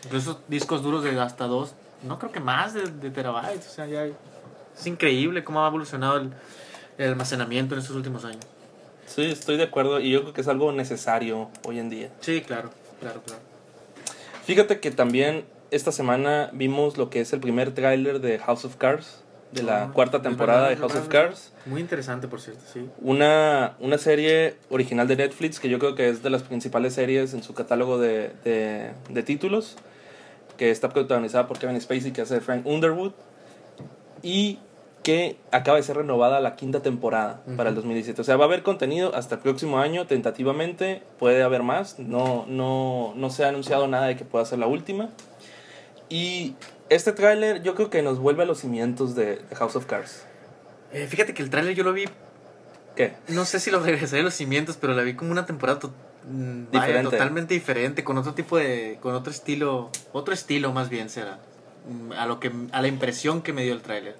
Incluso 0.04 0.40
discos 0.48 0.82
duros 0.82 1.02
de 1.02 1.18
hasta 1.18 1.46
2, 1.46 1.74
no 2.04 2.18
creo 2.18 2.30
que 2.32 2.40
más 2.40 2.74
de, 2.74 2.82
de 2.82 3.10
terabytes. 3.10 3.66
O 3.66 3.70
sea, 3.70 3.86
ya 3.86 4.04
es 4.04 4.86
increíble 4.86 5.44
cómo 5.44 5.64
ha 5.64 5.68
evolucionado 5.68 6.18
el, 6.18 6.32
el 6.98 7.10
almacenamiento 7.10 7.74
en 7.74 7.80
estos 7.80 7.96
últimos 7.96 8.24
años. 8.24 8.44
Sí, 9.06 9.24
estoy 9.24 9.56
de 9.56 9.64
acuerdo 9.64 10.00
y 10.00 10.10
yo 10.10 10.20
creo 10.22 10.34
que 10.34 10.42
es 10.42 10.48
algo 10.48 10.70
necesario 10.72 11.48
hoy 11.64 11.78
en 11.78 11.88
día. 11.88 12.10
Sí, 12.20 12.42
claro, 12.42 12.70
claro, 13.00 13.22
claro. 13.24 13.40
Fíjate 14.44 14.80
que 14.80 14.90
también 14.90 15.44
esta 15.70 15.92
semana 15.92 16.50
vimos 16.52 16.98
lo 16.98 17.10
que 17.10 17.20
es 17.20 17.32
el 17.32 17.40
primer 17.40 17.72
tráiler 17.72 18.20
de 18.20 18.38
House 18.38 18.64
of 18.64 18.76
Cards, 18.76 19.22
de 19.52 19.62
la 19.62 19.84
Ah, 19.84 19.90
cuarta 19.92 20.20
temporada 20.22 20.68
de 20.68 20.76
House 20.76 20.94
of. 20.94 21.08
Cards. 21.08 21.52
Muy 21.66 21.80
interesante, 21.80 22.28
por 22.28 22.40
cierto, 22.40 22.60
sí. 22.72 22.88
Una, 23.00 23.76
una 23.80 23.96
serie 23.98 24.56
original 24.70 25.08
de 25.08 25.16
Netflix 25.16 25.58
que 25.60 25.68
yo 25.68 25.78
creo 25.78 25.94
que 25.94 26.08
es 26.08 26.22
de 26.22 26.30
las 26.30 26.42
principales 26.42 26.94
series 26.94 27.32
en 27.34 27.42
su 27.42 27.54
catálogo 27.54 27.98
de, 27.98 28.32
de, 28.44 28.92
de 29.08 29.22
títulos, 29.22 29.76
que 30.56 30.70
está 30.70 30.88
protagonizada 30.90 31.46
por 31.46 31.58
Kevin 31.58 31.80
Spacey, 31.80 32.12
que 32.12 32.20
hace 32.22 32.40
Frank 32.40 32.66
Underwood, 32.66 33.12
y 34.22 34.58
que 35.02 35.38
acaba 35.52 35.78
de 35.78 35.82
ser 35.84 35.96
renovada 35.96 36.40
la 36.40 36.54
quinta 36.56 36.80
temporada 36.82 37.40
para 37.56 37.70
el 37.70 37.74
2017. 37.76 38.20
O 38.20 38.24
sea, 38.24 38.36
va 38.36 38.44
a 38.44 38.48
haber 38.48 38.62
contenido 38.62 39.14
hasta 39.14 39.36
el 39.36 39.40
próximo 39.40 39.78
año, 39.78 40.06
tentativamente, 40.06 41.02
puede 41.18 41.42
haber 41.42 41.62
más, 41.62 41.98
no, 41.98 42.44
no, 42.48 43.14
no 43.16 43.30
se 43.30 43.44
ha 43.44 43.48
anunciado 43.48 43.86
nada 43.88 44.06
de 44.08 44.16
que 44.16 44.24
pueda 44.26 44.44
ser 44.44 44.58
la 44.58 44.66
última. 44.66 45.08
Y 46.10 46.54
este 46.90 47.12
tráiler 47.12 47.62
yo 47.62 47.74
creo 47.74 47.90
que 47.90 48.02
nos 48.02 48.18
vuelve 48.18 48.42
a 48.42 48.46
los 48.46 48.58
cimientos 48.58 49.14
de, 49.14 49.40
House 49.56 49.76
of 49.76 49.86
Cards. 49.86 50.24
Eh, 50.92 51.06
fíjate 51.06 51.34
que 51.34 51.42
el 51.42 51.50
tráiler 51.50 51.74
yo 51.74 51.84
lo 51.84 51.92
vi, 51.92 52.06
¿Qué? 52.96 53.14
no 53.28 53.44
sé 53.44 53.60
si 53.60 53.70
lo 53.70 53.80
regresaré 53.80 54.22
a 54.22 54.24
los 54.24 54.34
cimientos, 54.34 54.76
pero 54.80 54.94
la 54.94 55.02
vi 55.02 55.14
como 55.14 55.30
una 55.30 55.46
temporada 55.46 55.78
to- 55.78 55.92
vaya, 56.24 56.86
Diferente. 56.86 57.10
totalmente 57.10 57.54
diferente, 57.54 58.04
con 58.04 58.18
otro 58.18 58.34
tipo 58.34 58.56
de, 58.56 58.98
con 59.00 59.14
otro 59.14 59.30
estilo, 59.30 59.90
otro 60.12 60.34
estilo 60.34 60.72
más 60.72 60.88
bien 60.88 61.08
será, 61.10 61.38
Mm, 61.88 62.12
a 62.12 62.26
lo 62.26 62.38
que, 62.38 62.52
a 62.72 62.82
la 62.82 62.88
impresión 62.88 63.40
que 63.40 63.52
me 63.54 63.62
dio 63.62 63.72
el 63.72 63.80
tráiler. 63.80 64.16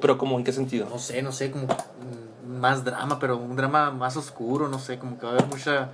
¿Pero 0.00 0.16
cómo? 0.16 0.38
¿En 0.38 0.44
qué 0.44 0.52
sentido? 0.52 0.88
No 0.88 0.98
sé, 0.98 1.20
no 1.20 1.32
sé, 1.32 1.50
como 1.50 1.64
mm, 1.66 2.58
más 2.60 2.84
drama, 2.84 3.18
pero 3.18 3.36
un 3.36 3.56
drama 3.56 3.90
más 3.90 4.16
oscuro, 4.16 4.68
no 4.68 4.78
sé, 4.78 4.98
como 4.98 5.18
que 5.18 5.26
va 5.26 5.32
a 5.32 5.34
haber 5.34 5.46
mucha 5.48 5.90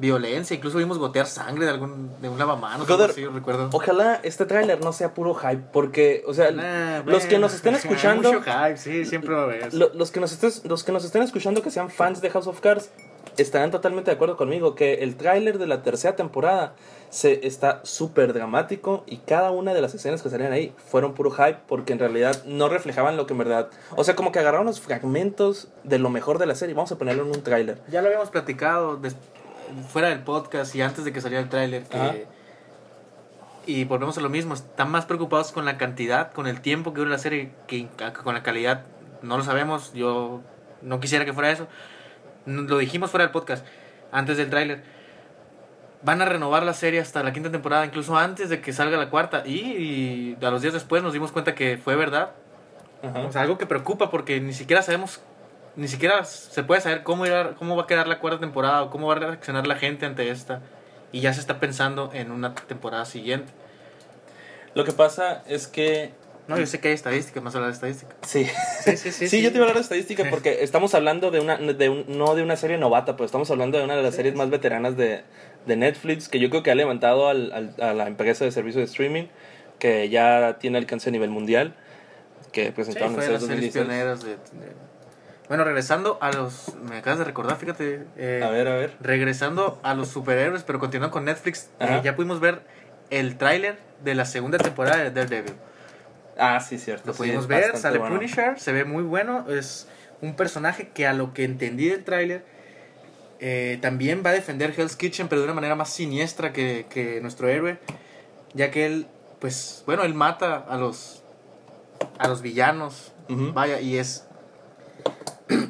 violencia, 0.00 0.56
incluso 0.56 0.78
vimos 0.78 0.98
gotear 0.98 1.26
sangre 1.26 1.66
de 1.66 1.70
algún, 1.70 2.10
de 2.20 2.28
un 2.28 2.38
lavamanos, 2.38 2.88
así, 2.90 3.26
recuerdo. 3.26 3.68
Ojalá 3.72 4.18
este 4.22 4.46
tráiler 4.46 4.82
no 4.82 4.92
sea 4.92 5.14
puro 5.14 5.34
hype, 5.34 5.62
porque, 5.72 6.24
o 6.26 6.34
sea, 6.34 6.50
Nah, 6.50 7.02
los 7.04 7.26
que 7.26 7.38
nos 7.38 7.54
estén 7.54 7.74
escuchando, 7.76 8.32
mucho 8.32 8.42
hype, 8.42 8.76
sí, 8.76 9.04
siempre 9.04 9.30
lo- 9.72 9.92
los, 9.94 10.10
que 10.10 10.20
nos 10.20 10.32
estés- 10.32 10.64
los 10.68 10.82
que 10.84 10.92
nos 10.92 11.04
estén 11.04 11.22
escuchando 11.22 11.62
que 11.62 11.70
sean 11.70 11.90
fans 11.90 12.20
de 12.20 12.30
House 12.30 12.46
of 12.46 12.60
Cards, 12.60 12.90
estarán 13.36 13.70
totalmente 13.70 14.10
de 14.10 14.14
acuerdo 14.16 14.36
conmigo 14.36 14.74
que 14.74 14.94
el 14.94 15.16
tráiler 15.16 15.58
de 15.58 15.66
la 15.66 15.82
tercera 15.82 16.16
temporada 16.16 16.74
se 17.10 17.46
está 17.46 17.80
súper 17.84 18.32
dramático 18.32 19.02
y 19.06 19.18
cada 19.18 19.50
una 19.50 19.74
de 19.74 19.80
las 19.82 19.94
escenas 19.94 20.22
que 20.22 20.30
salían 20.30 20.52
ahí 20.52 20.72
fueron 20.86 21.12
puro 21.14 21.30
hype 21.30 21.58
porque 21.66 21.92
en 21.92 21.98
realidad 21.98 22.44
no 22.44 22.68
reflejaban 22.68 23.16
lo 23.16 23.26
que 23.26 23.32
en 23.34 23.38
verdad, 23.38 23.68
o 23.96 24.04
sea, 24.04 24.14
como 24.16 24.30
que 24.32 24.38
agarraron 24.38 24.66
los 24.66 24.80
fragmentos 24.80 25.68
de 25.84 25.98
lo 25.98 26.08
mejor 26.10 26.38
de 26.38 26.46
la 26.46 26.54
serie, 26.54 26.74
vamos 26.74 26.92
a 26.92 26.98
ponerlo 26.98 27.24
en 27.24 27.30
un 27.30 27.42
tráiler. 27.42 27.78
Ya 27.90 28.00
lo 28.00 28.08
habíamos 28.08 28.30
platicado 28.30 28.96
fuera 29.88 30.08
del 30.08 30.20
podcast 30.20 30.74
y 30.74 30.82
antes 30.82 31.04
de 31.04 31.12
que 31.12 31.20
saliera 31.20 31.42
el 31.42 31.48
tráiler 31.48 31.84
que 31.84 31.98
Ajá. 31.98 32.14
y 33.66 33.84
volvemos 33.84 34.16
a 34.18 34.20
lo 34.20 34.28
mismo, 34.28 34.54
están 34.54 34.90
más 34.90 35.06
preocupados 35.06 35.52
con 35.52 35.64
la 35.64 35.78
cantidad, 35.78 36.32
con 36.32 36.46
el 36.46 36.60
tiempo 36.60 36.92
que 36.92 36.98
dura 37.00 37.10
la 37.10 37.18
serie 37.18 37.52
que 37.66 37.88
con 38.22 38.34
la 38.34 38.42
calidad. 38.42 38.82
No 39.22 39.36
lo 39.36 39.44
sabemos, 39.44 39.92
yo 39.92 40.40
no 40.82 41.00
quisiera 41.00 41.24
que 41.24 41.32
fuera 41.32 41.50
eso. 41.50 41.68
Lo 42.46 42.78
dijimos 42.78 43.10
fuera 43.10 43.24
del 43.24 43.32
podcast, 43.32 43.66
antes 44.12 44.36
del 44.36 44.50
tráiler. 44.50 44.82
Van 46.02 46.22
a 46.22 46.24
renovar 46.24 46.62
la 46.62 46.72
serie 46.72 46.98
hasta 47.00 47.22
la 47.22 47.32
quinta 47.32 47.50
temporada, 47.50 47.84
incluso 47.84 48.16
antes 48.16 48.48
de 48.48 48.62
que 48.62 48.72
salga 48.72 48.96
la 48.96 49.10
cuarta. 49.10 49.42
Y, 49.46 50.36
y 50.40 50.44
a 50.44 50.50
los 50.50 50.62
días 50.62 50.72
después 50.72 51.02
nos 51.02 51.12
dimos 51.12 51.30
cuenta 51.30 51.54
que 51.54 51.76
fue 51.76 51.94
verdad. 51.94 52.30
Ajá. 53.02 53.20
O 53.20 53.32
sea, 53.32 53.42
algo 53.42 53.58
que 53.58 53.66
preocupa 53.66 54.10
porque 54.10 54.40
ni 54.40 54.54
siquiera 54.54 54.82
sabemos, 54.82 55.20
ni 55.76 55.88
siquiera 55.88 56.24
se 56.24 56.62
puede 56.64 56.80
saber 56.80 57.02
cómo, 57.02 57.26
irá- 57.26 57.54
cómo 57.56 57.76
va 57.76 57.84
a 57.84 57.86
quedar 57.86 58.06
la 58.08 58.18
cuarta 58.18 58.40
temporada 58.40 58.82
o 58.82 58.90
cómo 58.90 59.06
va 59.08 59.14
a 59.14 59.18
reaccionar 59.18 59.66
la 59.66 59.76
gente 59.76 60.06
ante 60.06 60.28
esta. 60.30 60.60
Y 61.12 61.20
ya 61.20 61.32
se 61.32 61.40
está 61.40 61.58
pensando 61.58 62.10
en 62.14 62.30
una 62.30 62.54
temporada 62.54 63.04
siguiente. 63.04 63.52
Lo 64.74 64.84
que 64.84 64.92
pasa 64.92 65.42
es 65.48 65.66
que 65.66 66.12
No, 66.46 66.58
yo 66.58 66.66
sé 66.66 66.80
que 66.80 66.88
hay 66.88 66.94
estadísticas, 66.94 67.42
más 67.42 67.54
allá 67.56 67.66
de 67.66 67.72
estadísticas. 67.72 68.14
Sí. 68.26 68.48
Sí, 68.84 68.96
sí, 68.96 69.12
sí. 69.12 69.28
Sí, 69.28 69.42
yo 69.42 69.50
te 69.50 69.56
iba 69.56 69.66
a 69.66 69.68
hablar 69.68 69.76
de 69.76 69.82
estadística 69.82 70.24
porque 70.30 70.62
estamos 70.62 70.94
hablando 70.94 71.30
de 71.30 71.40
una, 71.40 71.56
de 71.56 71.88
un- 71.88 72.04
no 72.08 72.34
de 72.34 72.42
una 72.42 72.56
serie 72.56 72.78
novata, 72.78 73.16
pues 73.16 73.26
estamos 73.28 73.50
hablando 73.50 73.78
de 73.78 73.84
una 73.84 73.96
de 73.96 74.02
las 74.02 74.14
series 74.14 74.34
más 74.34 74.50
veteranas 74.50 74.96
de, 74.96 75.22
de 75.66 75.76
Netflix, 75.76 76.28
que 76.28 76.38
yo 76.40 76.50
creo 76.50 76.62
que 76.62 76.70
ha 76.70 76.74
levantado 76.76 77.28
al, 77.28 77.52
al- 77.52 77.74
a 77.80 77.92
la 77.94 78.06
empresa 78.06 78.44
de 78.44 78.52
servicio 78.52 78.80
de 78.80 78.86
streaming, 78.86 79.24
que 79.80 80.08
ya 80.08 80.58
tiene 80.60 80.78
alcance 80.78 81.08
a 81.08 81.12
nivel 81.12 81.30
mundial, 81.30 81.74
que 82.52 82.66
Sí, 82.66 82.72
presentaron 82.72 83.14
fue 83.14 83.24
en 83.24 83.30
de 83.30 83.36
el 83.36 83.40
las 83.40 83.48
series 83.48 83.74
2016. 83.74 83.84
pioneras 83.86 84.22
de, 84.22 84.30
de- 84.66 84.89
Bueno, 85.50 85.64
regresando 85.64 86.16
a 86.20 86.30
los... 86.30 86.76
Me 86.88 86.98
acabas 86.98 87.18
de 87.18 87.24
recordar, 87.24 87.56
fíjate. 87.56 88.06
eh, 88.16 88.40
A 88.44 88.50
ver, 88.50 88.68
a 88.68 88.76
ver. 88.76 88.96
Regresando 89.00 89.80
a 89.82 89.94
los 89.94 90.06
superhéroes, 90.06 90.62
pero 90.62 90.78
continuando 90.78 91.12
con 91.12 91.24
Netflix, 91.24 91.70
eh, 91.80 92.00
ya 92.04 92.14
pudimos 92.14 92.38
ver 92.38 92.62
el 93.10 93.36
tráiler 93.36 93.76
de 94.04 94.14
la 94.14 94.26
segunda 94.26 94.58
temporada 94.58 94.98
de 94.98 95.10
Daredevil. 95.10 95.54
Ah, 96.38 96.60
sí, 96.60 96.78
cierto. 96.78 97.08
Lo 97.08 97.14
pudimos 97.14 97.48
ver, 97.48 97.76
sale 97.76 97.98
bueno. 97.98 98.14
Punisher, 98.14 98.60
se 98.60 98.70
ve 98.70 98.84
muy 98.84 99.02
bueno, 99.02 99.44
es 99.50 99.88
un 100.20 100.36
personaje 100.36 100.90
que 100.90 101.08
a 101.08 101.14
lo 101.14 101.34
que 101.34 101.42
entendí 101.42 101.88
del 101.88 102.04
tráiler 102.04 102.44
eh, 103.40 103.78
también 103.82 104.22
va 104.24 104.30
a 104.30 104.34
defender 104.34 104.72
Hell's 104.78 104.94
Kitchen, 104.94 105.26
pero 105.26 105.40
de 105.40 105.46
una 105.46 105.54
manera 105.54 105.74
más 105.74 105.90
siniestra 105.92 106.52
que, 106.52 106.86
que 106.88 107.20
nuestro 107.22 107.48
héroe, 107.48 107.80
ya 108.54 108.70
que 108.70 108.86
él, 108.86 109.08
pues, 109.40 109.82
bueno, 109.84 110.04
él 110.04 110.14
mata 110.14 110.58
a 110.58 110.76
los, 110.76 111.24
a 112.20 112.28
los 112.28 112.40
villanos, 112.40 113.12
vaya, 113.28 113.80
y 113.80 113.98
es, 113.98 114.28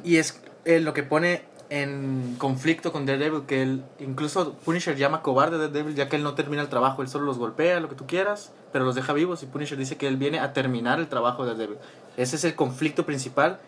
y 0.04 0.16
es 0.16 0.40
eh, 0.64 0.80
lo 0.80 0.92
que 0.94 1.02
pone 1.02 1.42
en 1.70 2.34
conflicto 2.38 2.90
con 2.90 3.06
Daredevil, 3.06 3.42
que 3.46 3.62
él, 3.62 3.84
incluso 4.00 4.54
Punisher 4.64 4.96
llama 4.96 5.22
cobarde 5.22 5.56
a 5.56 5.58
Daredevil, 5.60 5.94
ya 5.94 6.08
que 6.08 6.16
él 6.16 6.22
no 6.24 6.34
termina 6.34 6.62
el 6.62 6.68
trabajo, 6.68 7.00
él 7.02 7.08
solo 7.08 7.26
los 7.26 7.38
golpea, 7.38 7.78
lo 7.78 7.88
que 7.88 7.94
tú 7.94 8.06
quieras, 8.08 8.52
pero 8.72 8.84
los 8.84 8.96
deja 8.96 9.12
vivos, 9.12 9.42
y 9.44 9.46
Punisher 9.46 9.78
dice 9.78 9.96
que 9.96 10.08
él 10.08 10.16
viene 10.16 10.40
a 10.40 10.52
terminar 10.52 10.98
el 10.98 11.06
trabajo 11.08 11.44
de 11.44 11.52
Daredevil. 11.52 11.78
Ese 12.16 12.34
es 12.36 12.44
el 12.44 12.54
conflicto 12.56 13.06
principal. 13.06 13.60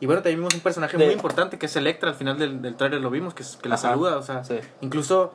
Y 0.00 0.06
bueno, 0.06 0.22
también 0.22 0.38
vimos 0.40 0.54
un 0.54 0.60
personaje 0.60 0.96
De- 0.96 1.04
muy 1.04 1.12
importante 1.14 1.58
que 1.58 1.66
es 1.66 1.76
Electra, 1.76 2.08
al 2.08 2.16
final 2.16 2.38
del, 2.38 2.62
del 2.62 2.74
trailer 2.74 3.00
lo 3.02 3.10
vimos, 3.10 3.34
que, 3.34 3.44
que 3.62 3.68
la 3.68 3.74
Ajá, 3.76 3.90
saluda, 3.90 4.16
o 4.16 4.22
sea, 4.22 4.42
sí. 4.44 4.58
incluso 4.80 5.34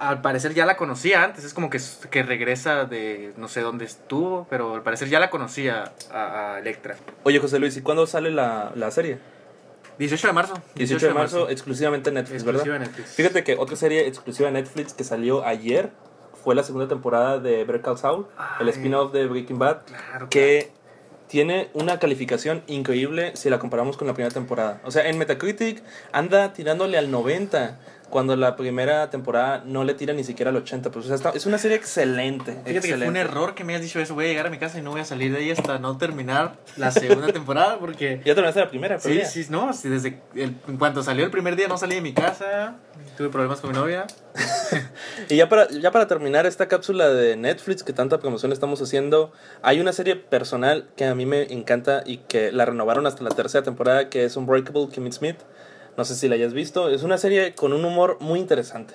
al 0.00 0.20
parecer 0.22 0.54
ya 0.54 0.66
la 0.66 0.76
conocía 0.76 1.24
antes, 1.24 1.44
es 1.44 1.52
como 1.52 1.68
que, 1.68 1.80
que 2.10 2.22
regresa 2.22 2.84
de 2.84 3.32
no 3.38 3.48
sé 3.48 3.62
dónde 3.62 3.86
estuvo, 3.86 4.46
pero 4.48 4.74
al 4.74 4.82
parecer 4.82 5.08
ya 5.08 5.18
la 5.18 5.30
conocía 5.30 5.92
a, 6.12 6.54
a 6.54 6.58
Electra. 6.60 6.96
Oye, 7.24 7.38
José 7.40 7.58
Luis, 7.58 7.76
¿y 7.76 7.82
cuándo 7.82 8.06
sale 8.06 8.30
la, 8.30 8.70
la 8.74 8.90
serie? 8.90 9.18
18 9.98 10.26
de 10.28 10.32
marzo. 10.32 10.54
18 10.76 11.06
de 11.08 11.14
marzo, 11.14 11.48
exclusivamente 11.48 12.10
en 12.10 12.14
Netflix, 12.14 12.42
Exclusiva 12.42 12.72
¿verdad? 12.78 12.86
Netflix. 12.88 13.10
Fíjate 13.14 13.44
que 13.44 13.56
otra 13.56 13.76
serie 13.76 14.06
exclusiva 14.06 14.46
de 14.48 14.52
Netflix 14.52 14.92
que 14.94 15.04
salió 15.04 15.44
ayer 15.44 15.90
fue 16.44 16.54
la 16.54 16.62
segunda 16.62 16.86
temporada 16.88 17.38
de 17.38 17.64
Better 17.64 17.82
Call 17.82 17.98
Saul, 17.98 18.26
el 18.60 18.66
Ay. 18.66 18.72
spin-off 18.72 19.12
de 19.12 19.26
Breaking 19.26 19.58
Bad, 19.58 19.78
Claro, 19.86 20.28
que 20.30 20.70
tiene 21.26 21.68
una 21.74 21.98
calificación 21.98 22.62
increíble 22.68 23.32
si 23.36 23.50
la 23.50 23.58
comparamos 23.58 23.96
con 23.96 24.06
la 24.06 24.14
primera 24.14 24.32
temporada. 24.32 24.80
O 24.84 24.90
sea, 24.90 25.08
en 25.08 25.18
Metacritic 25.18 25.82
anda 26.12 26.52
tirándole 26.54 26.96
al 26.96 27.10
90, 27.10 27.78
cuando 28.10 28.36
la 28.36 28.56
primera 28.56 29.10
temporada 29.10 29.62
no 29.66 29.84
le 29.84 29.94
tira 29.94 30.14
ni 30.14 30.24
siquiera 30.24 30.50
al 30.50 30.56
80. 30.56 30.90
Pues, 30.90 31.04
o 31.04 31.08
sea, 31.08 31.16
está- 31.16 31.30
es 31.30 31.44
una 31.46 31.58
serie 31.58 31.76
excelente. 31.76 32.56
Fíjate 32.64 32.88
que 32.88 32.96
fue 32.96 33.08
un 33.08 33.16
error 33.16 33.54
que 33.54 33.64
me 33.64 33.74
hayas 33.74 33.82
dicho 33.84 34.00
eso. 34.00 34.14
Voy 34.14 34.24
a 34.24 34.28
llegar 34.28 34.46
a 34.46 34.50
mi 34.50 34.58
casa 34.58 34.78
y 34.78 34.82
no 34.82 34.90
voy 34.92 35.00
a 35.00 35.04
salir 35.04 35.30
de 35.32 35.38
ahí 35.38 35.50
hasta 35.50 35.78
no 35.78 35.98
terminar 35.98 36.54
la 36.76 36.90
segunda 36.90 37.32
temporada 37.32 37.78
porque... 37.78 38.20
Ya 38.24 38.34
terminaste 38.34 38.60
la 38.60 38.68
primera, 38.70 38.98
pero 39.02 39.14
Sí, 39.14 39.20
ya. 39.20 39.26
sí, 39.26 39.46
no, 39.50 39.72
sí, 39.72 39.88
desde 39.88 40.20
el- 40.34 40.54
en 40.68 40.76
cuanto 40.78 41.02
salió 41.02 41.24
el 41.24 41.30
primer 41.30 41.54
día 41.56 41.68
no 41.68 41.76
salí 41.76 41.96
de 41.96 42.00
mi 42.00 42.12
casa, 42.14 42.76
tuve 43.16 43.28
problemas 43.28 43.60
con 43.60 43.70
mi 43.72 43.76
novia. 43.76 44.06
Y 45.28 45.36
ya 45.36 45.48
para, 45.48 45.68
ya 45.68 45.90
para 45.90 46.06
terminar 46.06 46.46
esta 46.46 46.68
cápsula 46.68 47.08
de 47.08 47.36
Netflix 47.36 47.82
que 47.82 47.92
tanta 47.92 48.18
promoción 48.20 48.52
estamos 48.52 48.80
haciendo, 48.80 49.32
hay 49.62 49.80
una 49.80 49.92
serie 49.92 50.16
personal 50.16 50.88
que 50.96 51.04
a 51.06 51.14
mí 51.14 51.26
me 51.26 51.52
encanta 51.52 52.02
y 52.06 52.18
que 52.18 52.52
la 52.52 52.64
renovaron 52.64 53.06
hasta 53.06 53.22
la 53.24 53.30
tercera 53.30 53.64
temporada, 53.64 54.08
que 54.08 54.24
es 54.24 54.36
Unbreakable 54.36 54.88
Kimmy 54.92 55.10
Smith. 55.12 55.36
No 55.98 56.04
sé 56.04 56.14
si 56.14 56.28
la 56.28 56.36
hayas 56.36 56.54
visto. 56.54 56.88
Es 56.88 57.02
una 57.02 57.18
serie 57.18 57.54
con 57.54 57.72
un 57.72 57.84
humor 57.84 58.16
muy 58.20 58.38
interesante. 58.38 58.94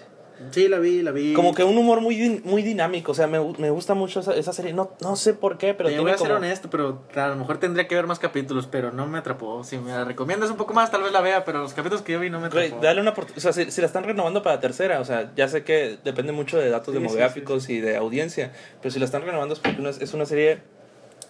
Sí, 0.52 0.68
la 0.68 0.80
vi, 0.80 1.02
la 1.02 1.12
vi. 1.12 1.34
Como 1.34 1.54
que 1.54 1.64
un 1.64 1.78
humor 1.78 2.00
muy, 2.02 2.42
muy 2.46 2.64
dinámico. 2.64 3.12
O 3.12 3.16
sea, 3.16 3.28
me, 3.28 3.40
me 3.58 3.70
gusta 3.70 3.94
mucho 3.94 4.22
esa, 4.22 4.34
esa 4.36 4.52
serie. 4.54 4.72
No, 4.74 4.92
no 5.02 5.16
sé 5.18 5.34
por 5.34 5.58
qué, 5.58 5.74
pero 5.74 5.90
Te 5.90 5.96
tiene 5.96 6.02
voy 6.04 6.12
a 6.12 6.18
ser 6.18 6.32
honesto, 6.32 6.70
pero 6.70 7.04
a 7.16 7.28
lo 7.28 7.36
mejor 7.36 7.60
tendría 7.60 7.88
que 7.90 7.96
ver 7.96 8.08
más 8.08 8.20
capítulos, 8.20 8.68
pero 8.68 8.92
no 8.92 9.06
me 9.06 9.18
atrapó. 9.18 9.64
Si 9.66 9.78
me 9.78 9.92
la 9.92 10.06
recomiendas 10.06 10.50
un 10.50 10.56
poco 10.58 10.74
más, 10.74 10.92
tal 10.92 11.04
vez 11.04 11.12
la 11.12 11.20
vea, 11.22 11.44
pero 11.46 11.60
los 11.60 11.74
capítulos 11.74 12.02
que 12.04 12.14
yo 12.14 12.20
vi 12.22 12.30
no 12.30 12.40
me 12.40 12.48
Güey, 12.50 12.68
atrapó. 12.68 12.84
dale 12.84 13.02
una 13.02 13.14
oportu- 13.14 13.36
O 13.38 13.40
sea, 13.42 13.52
si, 13.54 13.70
si 13.70 13.82
la 13.82 13.88
están 13.88 14.06
renovando 14.06 14.42
para 14.42 14.56
la 14.56 14.62
tercera, 14.62 15.00
o 15.02 15.06
sea, 15.06 15.32
ya 15.36 15.48
sé 15.50 15.64
que 15.66 15.98
depende 16.06 16.32
mucho 16.32 16.58
de 16.58 16.70
datos 16.70 16.94
Sí, 16.94 16.98
sí, 17.00 17.04
demográficos 17.04 17.70
y 17.70 17.80
de 17.82 17.96
audiencia, 17.98 18.52
pero 18.82 18.92
si 18.92 19.00
la 19.00 19.06
están 19.06 19.22
renovando 19.24 19.54
es 19.54 19.60
porque 19.60 19.82
una- 19.82 19.90
es 19.92 20.14
una 20.14 20.26
serie, 20.26 20.60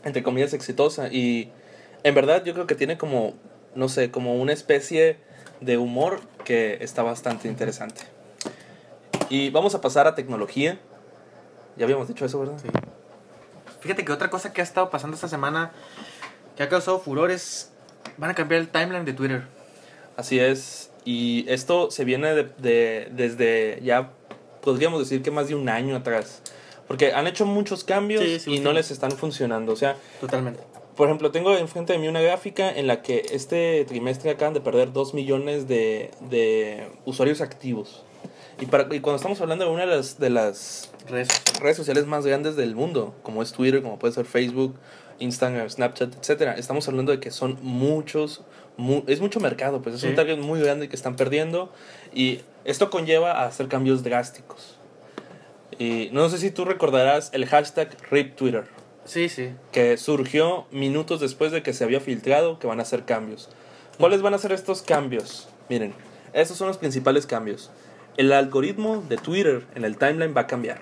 entre 0.04 0.22
comillas, 0.24 0.54
exitosa. 0.54 1.08
Y 1.12 1.52
en 2.04 2.14
verdad 2.16 2.44
yo 2.46 2.54
creo 2.54 2.68
que 2.68 2.76
tiene 2.76 2.98
como, 2.98 3.34
no 3.76 3.90
sé, 3.90 4.12
como 4.12 4.36
una 4.36 4.54
especie 4.54 5.18
de 5.62 5.78
humor 5.78 6.20
que 6.44 6.78
está 6.82 7.04
bastante 7.04 7.48
interesante. 7.48 8.02
Y 9.30 9.50
vamos 9.50 9.74
a 9.76 9.82
pasar 9.82 10.08
a 10.08 10.16
tecnología. 10.16 10.80
Ya 11.78 11.86
habíamos 11.86 12.08
dicho 12.08 12.26
eso, 12.26 12.40
¿verdad? 12.40 12.58
Sí. 12.62 12.68
Fíjate 13.82 14.06
que 14.06 14.12
otra 14.12 14.30
cosa 14.30 14.54
que 14.54 14.62
ha 14.62 14.64
estado 14.64 14.90
pasando 14.90 15.16
esta 15.16 15.28
semana 15.28 15.72
que 16.56 16.64
ha 16.64 16.70
causado 16.70 17.00
furores, 17.00 17.72
van 18.18 18.30
a 18.30 18.36
cambiar 18.36 18.62
el 18.62 18.70
timeline 18.70 19.06
de 19.06 19.14
Twitter. 19.14 19.44
Así 20.18 20.40
es. 20.40 20.92
Y 21.06 21.46
esto 21.50 21.90
se 21.92 22.06
viene 22.06 22.34
de, 22.34 22.44
de- 22.60 23.10
desde 23.12 23.80
ya, 23.84 24.12
podríamos 24.62 25.00
decir 25.00 25.22
que 25.24 25.32
más 25.32 25.48
de 25.48 25.56
un 25.56 25.68
año 25.68 25.96
atrás. 25.96 26.42
Porque 26.88 27.14
han 27.14 27.28
hecho 27.28 27.46
muchos 27.46 27.84
cambios 27.84 28.22
Sí, 28.24 28.40
sí, 28.40 28.52
y 28.52 28.58
sí. 28.58 28.64
no 28.64 28.72
les 28.74 28.92
están 28.92 29.12
funcionando. 29.12 29.74
O 29.74 29.76
sea, 29.76 29.96
Totalmente. 30.22 30.60
Por 30.96 31.08
ejemplo, 31.08 31.32
tengo 31.32 31.56
enfrente 31.58 31.94
de 31.94 32.00
mí 32.00 32.08
una 32.08 32.22
gráfica 32.22 32.72
en 32.72 32.88
la 32.88 33.02
que 33.02 33.26
este 33.32 33.84
trimestre 33.86 34.32
acaban 34.32 34.54
de 34.54 34.62
perder 34.62 34.92
2 34.94 35.14
millones 35.14 35.68
de, 35.68 36.12
de 36.30 36.88
usuarios 37.06 37.42
activos. 37.42 38.04
Y, 38.60 38.68
para, 38.68 38.84
y 38.96 39.00
cuando 39.00 39.16
estamos 39.18 39.42
hablando 39.42 39.66
de 39.66 39.72
una 39.72 39.82
de 39.82 39.96
las, 39.96 40.20
de 40.20 40.30
las 40.30 40.92
Redes. 41.10 41.30
redes 41.60 41.76
sociales 41.78 42.06
más 42.06 42.26
grandes 42.26 42.56
del 42.56 42.76
mundo, 42.76 43.14
como 43.24 43.42
es 43.42 43.52
Twitter, 43.52 43.82
como 43.82 43.98
puede 44.00 44.14
ser 44.14 44.26
Facebook, 44.26 44.76
Instagram, 45.20 45.70
Snapchat, 45.70 46.16
etcétera, 46.20 46.54
estamos 46.58 46.88
hablando 46.88 47.12
de 47.12 47.20
que 47.20 47.32
son 47.32 47.58
muchos, 47.62 48.42
mu- 48.78 49.04
es 49.08 49.20
mucho 49.22 49.40
mercado, 49.40 49.82
pues 49.82 49.96
es 49.96 50.02
Sí. 50.02 50.08
un 50.08 50.16
target 50.16 50.38
muy 50.38 50.60
grande 50.62 50.88
que 50.90 50.96
están 50.96 51.16
perdiendo 51.16 51.72
y 52.14 52.42
esto 52.66 52.90
conlleva 52.90 53.32
a 53.42 53.46
hacer 53.48 53.68
cambios 53.68 54.04
drásticos. 54.04 54.78
Y 55.80 56.10
no 56.12 56.30
sé 56.30 56.38
si 56.38 56.52
tú 56.52 56.66
recordarás 56.66 57.32
el 57.34 57.46
hashtag 57.48 57.90
RIP 58.12 58.36
Twitter, 58.36 58.66
Sí, 59.06 59.28
sí. 59.30 59.54
que 59.72 59.98
surgió 59.98 60.66
minutos 60.72 61.20
después 61.20 61.52
de 61.52 61.62
que 61.64 61.74
se 61.74 61.84
había 61.84 62.00
filtrado 62.00 62.58
que 62.60 62.68
van 62.68 62.80
a 62.80 62.84
hacer 62.84 63.04
cambios. 63.06 63.50
¿Cuáles 64.00 64.22
van 64.22 64.34
a 64.34 64.38
ser 64.38 64.52
estos 64.54 64.82
cambios? 64.82 65.50
Miren, 65.70 65.94
estos 66.34 66.58
son 66.58 66.68
los 66.68 66.78
principales 66.78 67.26
cambios. 67.28 67.70
El 68.18 68.32
algoritmo 68.32 69.04
de 69.10 69.18
Twitter 69.18 69.66
en 69.76 69.84
el 69.86 69.98
timeline 69.98 70.34
va 70.36 70.42
a 70.42 70.48
cambiar. 70.48 70.82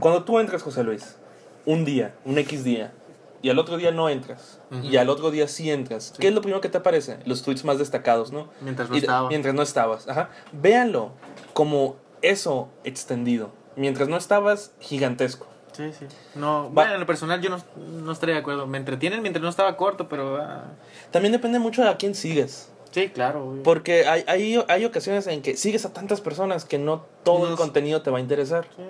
Cuando 0.00 0.24
tú 0.24 0.38
entras, 0.38 0.62
José 0.62 0.82
Luis, 0.82 1.16
un 1.64 1.84
día, 1.84 2.14
un 2.24 2.38
X 2.38 2.64
día, 2.64 2.92
y 3.40 3.50
al 3.50 3.58
otro 3.58 3.76
día 3.76 3.90
no 3.92 4.08
entras, 4.08 4.60
y 4.82 4.96
al 4.96 5.08
otro 5.08 5.30
día 5.30 5.48
sí 5.48 5.70
entras, 5.70 6.12
¿qué 6.18 6.28
es 6.28 6.34
lo 6.34 6.40
primero 6.40 6.60
que 6.60 6.68
te 6.68 6.78
aparece? 6.78 7.18
Los 7.24 7.42
tweets 7.42 7.64
más 7.64 7.78
destacados, 7.78 8.32
¿no? 8.32 8.48
Mientras 8.60 8.88
no 8.88 8.96
Y- 8.96 9.00
estaba. 9.00 9.28
Mientras 9.28 9.54
no 9.54 9.62
estabas. 9.62 10.08
Ajá. 10.08 10.30
Véanlo 10.52 11.12
como 11.52 11.96
eso 12.22 12.68
extendido. 12.84 13.50
Mientras 13.76 14.08
no 14.08 14.16
estabas, 14.16 14.72
gigantesco. 14.80 15.46
Sí, 15.72 15.90
sí. 15.98 16.06
No, 16.34 16.68
bueno, 16.70 16.94
en 16.94 17.00
lo 17.00 17.06
personal 17.06 17.40
yo 17.40 17.50
no, 17.50 17.58
no 17.76 18.12
estaría 18.12 18.34
de 18.34 18.40
acuerdo. 18.42 18.66
Me 18.66 18.78
entretienen 18.78 19.22
mientras 19.22 19.42
no 19.42 19.48
estaba 19.48 19.76
corto, 19.76 20.08
pero... 20.08 20.36
ah, 20.36 20.64
También 21.10 21.32
depende 21.32 21.58
mucho 21.58 21.82
de 21.82 21.88
a 21.88 21.96
quién 21.96 22.14
sigues. 22.14 22.70
sí, 22.90 23.08
claro. 23.08 23.46
obvio. 23.46 23.62
Porque 23.62 24.06
hay, 24.06 24.24
hay, 24.26 24.62
hay 24.68 24.84
ocasiones 24.84 25.26
en 25.26 25.40
que 25.42 25.56
sigues 25.56 25.84
a 25.86 25.92
tantas 25.92 26.20
personas 26.20 26.64
que 26.64 26.78
no 26.78 27.06
todo 27.24 27.48
el 27.48 27.56
contenido 27.56 28.02
te 28.02 28.10
va 28.10 28.18
a 28.18 28.20
interesar. 28.20 28.66
Sí. 28.76 28.82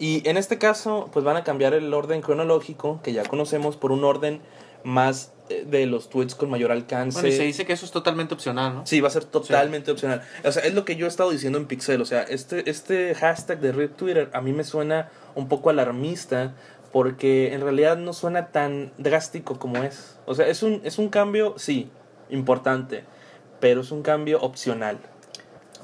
Y 0.00 0.28
en 0.28 0.36
este 0.36 0.58
caso, 0.58 1.08
pues 1.12 1.24
van 1.24 1.36
a 1.36 1.44
cambiar 1.44 1.74
el 1.74 1.92
orden 1.92 2.20
cronológico, 2.20 3.00
que 3.02 3.12
ya 3.12 3.24
conocemos, 3.24 3.76
por 3.76 3.90
un 3.92 4.04
orden 4.04 4.40
más 4.84 5.32
de 5.48 5.86
los 5.86 6.08
tweets 6.10 6.34
con 6.34 6.50
mayor 6.50 6.72
alcance. 6.72 7.20
Bueno, 7.20 7.34
y 7.34 7.36
se 7.36 7.44
dice 7.44 7.64
que 7.66 7.72
eso 7.72 7.84
es 7.84 7.92
totalmente 7.92 8.34
opcional, 8.34 8.74
¿no? 8.74 8.86
Sí, 8.86 9.00
va 9.00 9.08
a 9.08 9.10
ser 9.10 9.24
totalmente 9.24 9.90
opcional. 9.90 10.22
O 10.44 10.52
sea, 10.52 10.62
es 10.62 10.74
lo 10.74 10.84
que 10.84 10.96
yo 10.96 11.06
he 11.06 11.08
estado 11.08 11.30
diciendo 11.30 11.58
en 11.58 11.66
Pixel. 11.66 12.00
O 12.00 12.04
sea, 12.04 12.22
este, 12.22 12.68
este 12.68 13.14
hashtag 13.14 13.60
de 13.60 13.72
RIP 13.72 13.96
Twitter 13.96 14.30
a 14.32 14.40
mí 14.40 14.52
me 14.52 14.64
suena 14.64 15.10
un 15.34 15.48
poco 15.48 15.70
alarmista 15.70 16.54
porque 16.92 17.54
en 17.54 17.60
realidad 17.60 17.96
no 17.96 18.12
suena 18.12 18.48
tan 18.48 18.92
drástico 18.98 19.58
como 19.58 19.82
es. 19.82 20.16
O 20.26 20.34
sea, 20.34 20.46
es 20.48 20.62
un, 20.62 20.80
es 20.84 20.98
un 20.98 21.08
cambio, 21.08 21.54
sí, 21.58 21.90
importante, 22.30 23.04
pero 23.60 23.82
es 23.82 23.90
un 23.90 24.02
cambio 24.02 24.40
opcional. 24.40 24.98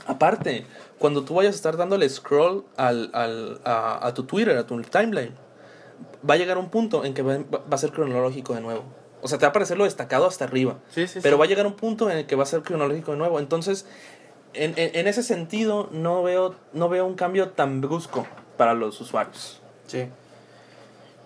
Aparte, 0.06 0.66
cuando 0.99 1.25
tú 1.25 1.35
vayas 1.35 1.54
a 1.54 1.56
estar 1.56 1.76
dándole 1.76 2.09
scroll 2.09 2.64
al, 2.76 3.11
al, 3.12 3.61
a, 3.64 4.06
a 4.06 4.14
tu 4.14 4.25
Twitter, 4.25 4.56
a 4.56 4.66
tu 4.66 4.80
timeline, 4.83 5.35
va 6.28 6.35
a 6.35 6.37
llegar 6.37 6.59
un 6.59 6.68
punto 6.68 7.04
en 7.04 7.14
que 7.14 7.23
va, 7.23 7.38
va 7.38 7.62
a 7.71 7.78
ser 7.78 7.90
cronológico 7.90 8.54
de 8.54 8.61
nuevo. 8.61 8.85
O 9.24 9.28
sea, 9.28 9.38
te 9.38 9.44
va 9.44 9.48
a 9.48 9.50
aparecer 9.50 9.78
lo 9.78 9.84
destacado 9.84 10.26
hasta 10.26 10.44
arriba. 10.44 10.76
Sí, 10.90 11.06
sí, 11.06 11.20
Pero 11.22 11.36
sí. 11.36 11.38
va 11.40 11.44
a 11.46 11.48
llegar 11.48 11.66
un 11.66 11.72
punto 11.76 12.10
en 12.10 12.18
el 12.18 12.26
que 12.26 12.36
va 12.36 12.42
a 12.42 12.46
ser 12.46 12.60
cronológico 12.62 13.12
de 13.12 13.16
nuevo. 13.16 13.38
Entonces, 13.38 13.86
en, 14.52 14.74
en- 14.76 14.94
en 14.94 15.06
ese 15.08 15.22
sentido, 15.22 15.88
no 15.92 16.22
veo, 16.22 16.54
no 16.74 16.88
veo 16.90 17.06
un 17.06 17.14
cambio 17.14 17.48
tan 17.48 17.80
brusco 17.80 18.26
para 18.58 18.74
los 18.74 19.00
usuarios. 19.00 19.60
Sí. 19.86 20.06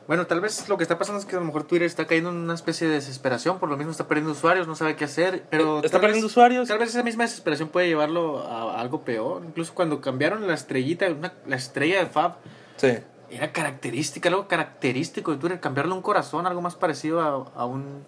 Bueno, 0.06 0.26
tal 0.26 0.40
vez 0.40 0.68
lo 0.70 0.78
que 0.78 0.84
está 0.84 0.96
pasando 0.96 1.18
es 1.20 1.26
que 1.26 1.36
a 1.36 1.38
lo 1.38 1.44
mejor 1.44 1.64
Twitter 1.64 1.84
está 1.86 2.06
cayendo 2.06 2.30
en 2.30 2.36
una 2.36 2.54
especie 2.54 2.86
de 2.86 2.94
desesperación, 2.94 3.58
por 3.58 3.68
lo 3.68 3.76
mismo 3.76 3.90
está 3.92 4.08
perdiendo 4.08 4.32
usuarios, 4.32 4.66
no 4.66 4.74
sabe 4.74 4.96
qué 4.96 5.04
hacer, 5.04 5.44
pero... 5.50 5.78
Está 5.78 5.90
tal 5.90 6.00
perdiendo 6.00 6.26
vez- 6.28 6.32
usuarios. 6.32 6.66
Tal 6.68 6.78
vez 6.78 6.88
esa 6.90 7.02
misma 7.02 7.24
desesperación 7.24 7.68
puede 7.68 7.88
llevarlo 7.88 8.38
a, 8.38 8.76
a 8.76 8.80
algo 8.80 9.02
peor. 9.02 9.42
Incluso 9.44 9.74
cuando 9.74 10.00
cambiaron 10.00 10.46
la 10.46 10.54
estrellita, 10.54 11.06
una- 11.10 11.34
la 11.46 11.56
estrella 11.56 11.98
de 11.98 12.06
Fab, 12.06 12.36
Sí. 12.76 12.92
Era 13.30 13.52
característica, 13.52 14.28
algo 14.28 14.48
característico 14.48 15.32
de 15.32 15.38
Twitter, 15.38 15.60
cambiarle 15.60 15.92
un 15.94 16.02
corazón, 16.02 16.46
algo 16.46 16.60
más 16.62 16.74
parecido 16.76 17.20
a, 17.20 17.60
a 17.60 17.64
un 17.66 18.04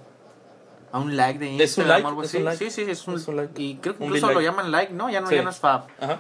a 0.93 0.99
un 0.99 1.17
like 1.17 1.39
de 1.39 1.47
Instagram 1.53 1.61
¿Es 1.63 1.79
un 1.79 1.89
like? 1.89 2.05
o 2.05 2.09
algo 2.09 2.23
¿Es 2.23 2.29
así. 2.31 2.37
un 2.39 2.45
like? 2.47 2.59
Sí, 2.65 2.71
sí, 2.71 2.91
es 2.91 3.07
un, 3.07 3.15
Es 3.15 3.29
un 3.29 3.37
like. 3.37 3.63
Y 3.63 3.77
creo 3.77 3.97
que 3.97 4.05
incluso 4.05 4.27
lo 4.29 4.35
like. 4.35 4.47
llaman 4.47 4.71
like, 4.73 4.93
¿no? 4.93 5.09
Ya 5.11 5.21
no, 5.21 5.29
Sí. 5.29 5.37
ya 5.37 5.43
no 5.43 5.51
es 5.51 5.59
Fab. 5.59 5.87
Ajá. 6.01 6.19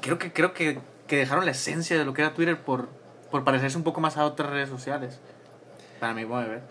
Creo 0.00 0.18
que 0.18 0.32
creo 0.32 0.54
que, 0.54 0.78
que 1.06 1.16
dejaron 1.16 1.44
la 1.44 1.50
esencia 1.50 1.98
de 1.98 2.04
lo 2.04 2.14
que 2.14 2.22
era 2.22 2.32
Twitter 2.32 2.58
por, 2.58 2.88
por 3.30 3.44
parecerse 3.44 3.76
un 3.76 3.84
poco 3.84 4.00
más 4.00 4.16
a 4.16 4.24
otras 4.24 4.48
redes 4.50 4.68
sociales. 4.70 5.20
Para 6.00 6.14
mi 6.14 6.24
modo 6.24 6.42
de 6.42 6.48
ver. 6.48 6.62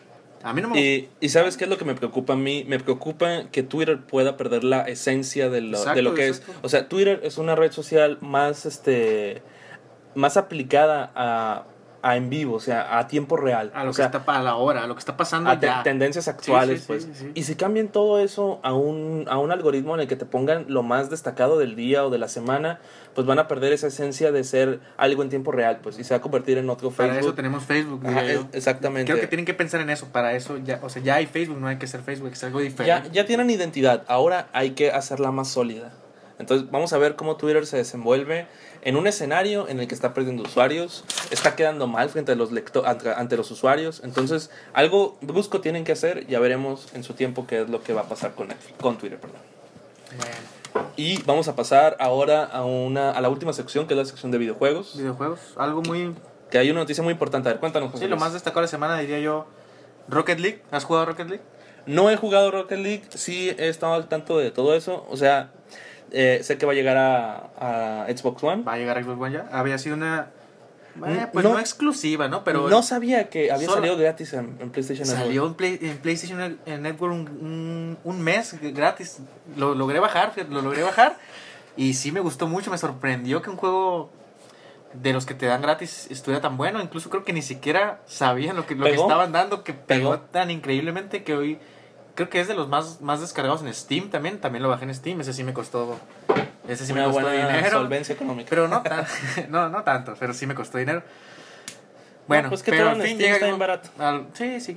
A 0.43 0.53
mí 0.53 0.61
no 0.61 0.69
me 0.69 0.79
Y, 0.81 1.09
y 1.19 1.29
¿sabes 1.29 1.57
qué 1.57 1.63
es 1.65 1.69
lo 1.69 1.77
que 1.77 1.85
me 1.85 1.95
preocupa 1.95 2.33
a 2.33 2.35
mí? 2.35 2.65
Me 2.67 2.79
preocupa 2.79 3.43
que 3.51 3.63
Twitter 3.63 3.99
pueda 4.01 4.37
perder 4.37 4.63
la 4.63 4.81
esencia 4.83 5.49
de 5.49 5.61
lo, 5.61 5.77
Exacto, 5.77 5.95
de 5.95 6.01
lo 6.03 6.13
que 6.13 6.27
exacto. 6.27 6.51
es. 6.51 6.57
O 6.63 6.69
sea, 6.69 6.87
Twitter 6.87 7.19
es 7.23 7.37
una 7.37 7.55
red 7.55 7.71
social 7.71 8.17
más, 8.21 8.65
este, 8.65 9.41
más 10.15 10.37
aplicada 10.37 11.11
a, 11.15 11.63
a 12.01 12.15
en 12.17 12.29
vivo, 12.29 12.55
o 12.55 12.59
sea, 12.59 12.99
a 12.99 13.07
tiempo 13.07 13.35
real. 13.35 13.71
a 13.73 13.83
lo 13.83 13.89
o 13.89 13.93
que 13.93 13.97
sea, 13.97 14.05
está 14.07 14.25
pa- 14.25 14.37
a 14.37 14.43
la 14.43 14.55
hora, 14.57 14.83
a 14.83 14.87
lo 14.87 14.93
que 14.95 14.99
está 14.99 15.17
pasando 15.17 15.49
a 15.49 15.59
ya. 15.59 15.81
tendencias 15.83 16.27
actuales, 16.27 16.81
sí, 16.81 16.85
pues. 16.87 17.07
sí. 17.13 17.31
Y 17.33 17.43
si 17.43 17.55
cambian 17.55 17.87
todo 17.87 18.19
eso 18.19 18.59
a 18.63 18.73
un, 18.73 19.25
a 19.27 19.39
un 19.39 19.51
algoritmo 19.51 19.95
en 19.95 20.01
el 20.01 20.07
que 20.07 20.15
te 20.15 20.25
pongan 20.25 20.65
lo 20.67 20.83
más 20.83 21.09
destacado 21.09 21.57
del 21.57 21.75
día 21.75 22.05
o 22.05 22.09
de 22.11 22.19
la 22.19 22.27
semana, 22.27 22.79
pues 23.15 23.25
van 23.25 23.39
a 23.39 23.47
perder 23.47 23.73
esa 23.73 23.87
esencia 23.87 24.31
de 24.31 24.43
ser 24.43 24.81
algo 24.97 25.23
en 25.23 25.29
tiempo 25.29 25.51
real, 25.51 25.79
pues, 25.81 25.97
y 25.97 26.03
se 26.03 26.13
va 26.13 26.17
a 26.19 26.21
convertir 26.21 26.57
en 26.59 26.69
otro 26.69 26.91
Para 26.91 27.09
Facebook. 27.13 27.27
eso 27.29 27.35
tenemos 27.35 27.63
Facebook, 27.63 28.01
Ajá, 28.05 28.23
es- 28.23 28.45
exactamente. 28.53 29.11
Creo 29.11 29.19
que 29.21 29.27
tienen 29.27 29.45
que 29.45 29.53
pensar 29.55 29.81
en 29.81 29.89
eso. 29.89 30.07
Para 30.11 30.33
eso 30.33 30.57
ya, 30.59 30.79
o 30.83 30.89
sea, 30.89 31.01
ya 31.01 31.15
hay 31.15 31.25
Facebook, 31.25 31.59
no 31.59 31.67
hay 31.67 31.77
que 31.77 31.87
ser 31.87 32.01
Facebook, 32.01 32.29
es 32.33 32.43
algo 32.43 32.59
ya, 32.59 32.65
diferente. 32.65 33.09
ya 33.11 33.25
tienen 33.25 33.49
identidad, 33.49 34.03
ahora 34.07 34.47
hay 34.53 34.71
que 34.71 34.91
hacerla 34.91 35.31
más 35.31 35.47
sólida. 35.47 35.91
Entonces 36.39 36.69
vamos 36.69 36.91
a 36.93 36.97
ver 36.97 37.15
cómo 37.15 37.37
Twitter 37.37 37.65
se 37.65 37.77
desenvuelve 37.77 38.47
en 38.81 38.97
un 38.97 39.07
escenario 39.07 39.67
en 39.69 39.79
el 39.79 39.87
que 39.87 39.95
está 39.95 40.13
perdiendo 40.13 40.43
usuarios, 40.43 41.05
está 41.31 41.55
quedando 41.55 41.87
mal 41.87 42.09
frente 42.09 42.33
a 42.33 42.35
los 42.35 42.51
lecto- 42.51 42.83
ante, 42.85 43.37
los 43.37 43.49
usuarios. 43.51 44.01
Entonces 44.03 44.49
algo 44.73 45.17
brusco 45.21 45.61
tienen 45.61 45.83
que 45.85 45.93
hacer, 45.93 46.27
ya 46.27 46.39
veremos 46.39 46.87
en 46.93 47.03
su 47.03 47.13
tiempo 47.13 47.47
qué 47.47 47.61
es 47.61 47.69
lo 47.69 47.81
que 47.83 47.93
va 47.93 48.01
a 48.01 48.09
pasar 48.09 48.35
con, 48.35 48.49
Netflix- 48.49 48.77
con 48.81 48.97
Twitter. 48.97 49.19
Perdón. 49.19 49.39
Y 50.97 51.21
vamos 51.23 51.47
a 51.47 51.55
pasar 51.55 51.95
ahora 51.99 52.43
a, 52.43 52.63
una, 52.65 53.11
a 53.11 53.21
la 53.21 53.29
última 53.29 53.53
sección, 53.53 53.87
que 53.87 53.93
es 53.93 53.97
la 53.97 54.05
sección 54.05 54.31
de 54.31 54.37
videojuegos. 54.37 54.97
videojuegos, 54.97 55.39
algo 55.57 55.81
muy... 55.81 56.13
Que 56.51 56.57
hay 56.57 56.69
una 56.69 56.81
noticia 56.81 57.03
muy 57.03 57.11
importante. 57.13 57.49
A 57.49 57.53
ver, 57.53 57.59
cuéntanos, 57.59 57.91
José 57.91 58.05
Sí, 58.05 58.09
lo 58.09 58.17
más 58.17 58.33
destacado 58.33 58.61
de 58.61 58.65
la 58.65 58.71
semana 58.71 58.97
diría 58.99 59.19
yo, 59.19 59.45
Rocket 60.07 60.39
League. 60.39 60.61
¿Has 60.71 60.83
jugado 60.85 61.05
Rocket 61.07 61.27
League? 61.27 61.43
No 61.85 62.09
he 62.11 62.17
jugado 62.17 62.51
Rocket 62.51 62.79
League, 62.79 63.03
sí 63.09 63.49
he 63.57 63.67
estado 63.69 63.93
al 63.93 64.07
tanto 64.07 64.37
de 64.37 64.51
todo 64.51 64.75
eso. 64.75 65.05
O 65.09 65.17
sea, 65.17 65.51
eh, 66.11 66.39
sé 66.43 66.57
que 66.57 66.65
va 66.65 66.71
a 66.71 66.75
llegar 66.75 66.97
a, 66.97 68.03
a 68.05 68.05
Xbox 68.15 68.43
One. 68.43 68.63
Va 68.63 68.73
a 68.73 68.77
llegar 68.77 68.97
a 68.97 69.03
Xbox 69.03 69.21
One 69.21 69.33
ya. 69.33 69.49
Había 69.51 69.77
sido 69.77 69.95
una... 69.95 70.27
eh, 71.07 71.27
pues 71.33 71.43
no- 71.43 71.53
no, 71.53 71.59
exclusiva, 71.59 72.27
¿no? 72.27 72.43
Pero 72.43 72.69
no 72.69 72.81
sabía 72.83 73.29
que 73.29 73.51
había 73.51 73.67
solo- 73.67 73.77
salido 73.81 73.97
gratis 73.97 74.33
en, 74.33 74.57
en 74.59 74.69
PlayStation 74.71 75.07
Network. 75.07 75.25
salió 75.25 75.45
en, 75.47 75.53
Play- 75.55 75.79
en 75.81 75.97
PlayStation 75.97 76.57
Network 76.65 77.13
un, 77.13 77.27
un, 77.41 77.97
un 78.03 78.21
mes 78.21 78.55
gratis. 78.73 79.19
Lo 79.57 79.75
logré 79.75 79.99
bajar, 79.99 80.33
lo 80.49 80.61
logré 80.61 80.83
bajar. 80.83 81.17
Y 81.77 81.93
sí 81.95 82.11
me 82.13 82.21
gustó 82.21 82.47
mucho, 82.47 82.71
me 82.71 82.77
sorprendió 82.77 83.41
que 83.41 83.49
un 83.49 83.57
juego 83.57 84.09
de 84.93 85.11
los 85.11 85.25
que 85.25 85.33
te 85.33 85.45
dan 85.45 85.61
gratis 85.61 86.07
estuviera 86.09 86.41
tan 86.41 86.55
bueno. 86.55 86.81
Incluso 86.81 87.09
creo 87.09 87.25
que 87.25 87.33
ni 87.33 87.41
siquiera 87.41 87.99
sabían 88.05 88.55
lo 88.55 88.65
que, 88.65 88.75
lo 88.75 88.85
que 88.85 88.93
estaban 88.95 89.33
dando, 89.33 89.61
que 89.65 89.73
pegó, 89.73 90.11
¿Pegó? 90.11 90.19
tan 90.31 90.51
increíblemente 90.51 91.23
que 91.25 91.33
hoy 91.35 91.59
creo 92.15 92.29
que 92.29 92.39
es 92.41 92.47
de 92.47 92.53
los 92.55 92.67
más, 92.67 93.01
más 93.01 93.21
descargados 93.21 93.61
en 93.61 93.73
Steam 93.73 94.09
también. 94.09 94.39
También 94.39 94.63
lo 94.63 94.69
bajé 94.69 94.85
en 94.85 94.95
Steam, 94.95 95.21
ese 95.21 95.33
sí 95.33 95.43
me 95.43 95.53
costó. 95.53 95.99
Ese 96.67 96.85
sí 96.85 96.93
una 96.93 97.01
me 97.07 97.13
costó 97.13 97.27
buena 97.29 97.47
dinero. 97.47 97.69
solvencia 97.79 98.15
económica. 98.15 98.49
Pero 98.49 98.67
no, 98.67 98.81
tan, 98.81 99.05
no, 99.49 99.69
no 99.69 99.83
tanto, 99.83 100.15
pero 100.19 100.33
sí 100.33 100.47
me 100.47 100.55
costó 100.55 100.77
dinero. 100.79 101.03
Bueno, 102.27 102.49
pues 102.49 102.63
que 102.63 102.71
pero 102.71 102.89
al 102.89 103.01
fin 103.01 103.17
llega 103.19 103.35
está 103.35 103.55
barato. 103.55 103.89
al- 103.99 104.27
sí, 104.33 104.59
sí. 104.59 104.75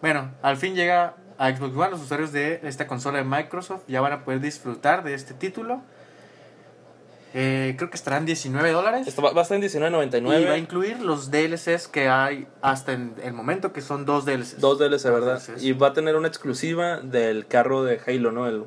Bueno, 0.00 0.30
al 0.40 0.56
fin 0.56 0.74
llega 0.74 1.14
a 1.36 1.50
Xbox 1.54 1.76
One. 1.76 1.90
Los 1.90 2.00
usuarios 2.00 2.32
de 2.32 2.60
esta 2.62 2.86
consola 2.86 3.18
de 3.18 3.24
Microsoft 3.24 3.82
ya 3.88 4.00
van 4.00 4.12
a 4.12 4.24
poder 4.24 4.40
disfrutar 4.40 5.04
de 5.04 5.12
este 5.14 5.34
título. 5.34 5.82
Eh, 7.34 7.74
creo 7.76 7.90
que 7.90 7.96
estarán 7.96 8.24
19 8.24 8.70
dólares. 8.72 9.06
Esto 9.06 9.20
va, 9.22 9.32
va 9.32 9.40
a 9.40 9.42
estar 9.42 9.56
en 9.56 9.62
Y 9.64 9.68
va 9.68 9.86
a 9.86 9.90
19.99. 9.90 10.58
incluir 10.58 11.00
los 11.00 11.30
DLCs 11.30 11.86
que 11.88 12.08
hay 12.08 12.46
hasta 12.62 12.92
en 12.92 13.14
el 13.22 13.32
momento, 13.34 13.72
que 13.72 13.80
son 13.82 14.04
dos 14.06 14.24
DLCs. 14.24 14.60
Dos 14.60 14.78
DLC, 14.78 15.04
¿verdad? 15.10 15.40
DLCs. 15.46 15.62
Y 15.62 15.72
va 15.72 15.88
a 15.88 15.92
tener 15.92 16.16
una 16.16 16.28
exclusiva 16.28 16.98
del 16.98 17.46
carro 17.46 17.84
de 17.84 18.00
Halo, 18.06 18.32
¿no? 18.32 18.46
El, 18.46 18.64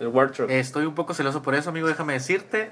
el 0.00 0.08
Warthog. 0.08 0.50
Estoy 0.50 0.84
un 0.86 0.94
poco 0.94 1.14
celoso 1.14 1.42
por 1.42 1.54
eso, 1.54 1.70
amigo. 1.70 1.86
Déjame 1.86 2.14
decirte. 2.14 2.70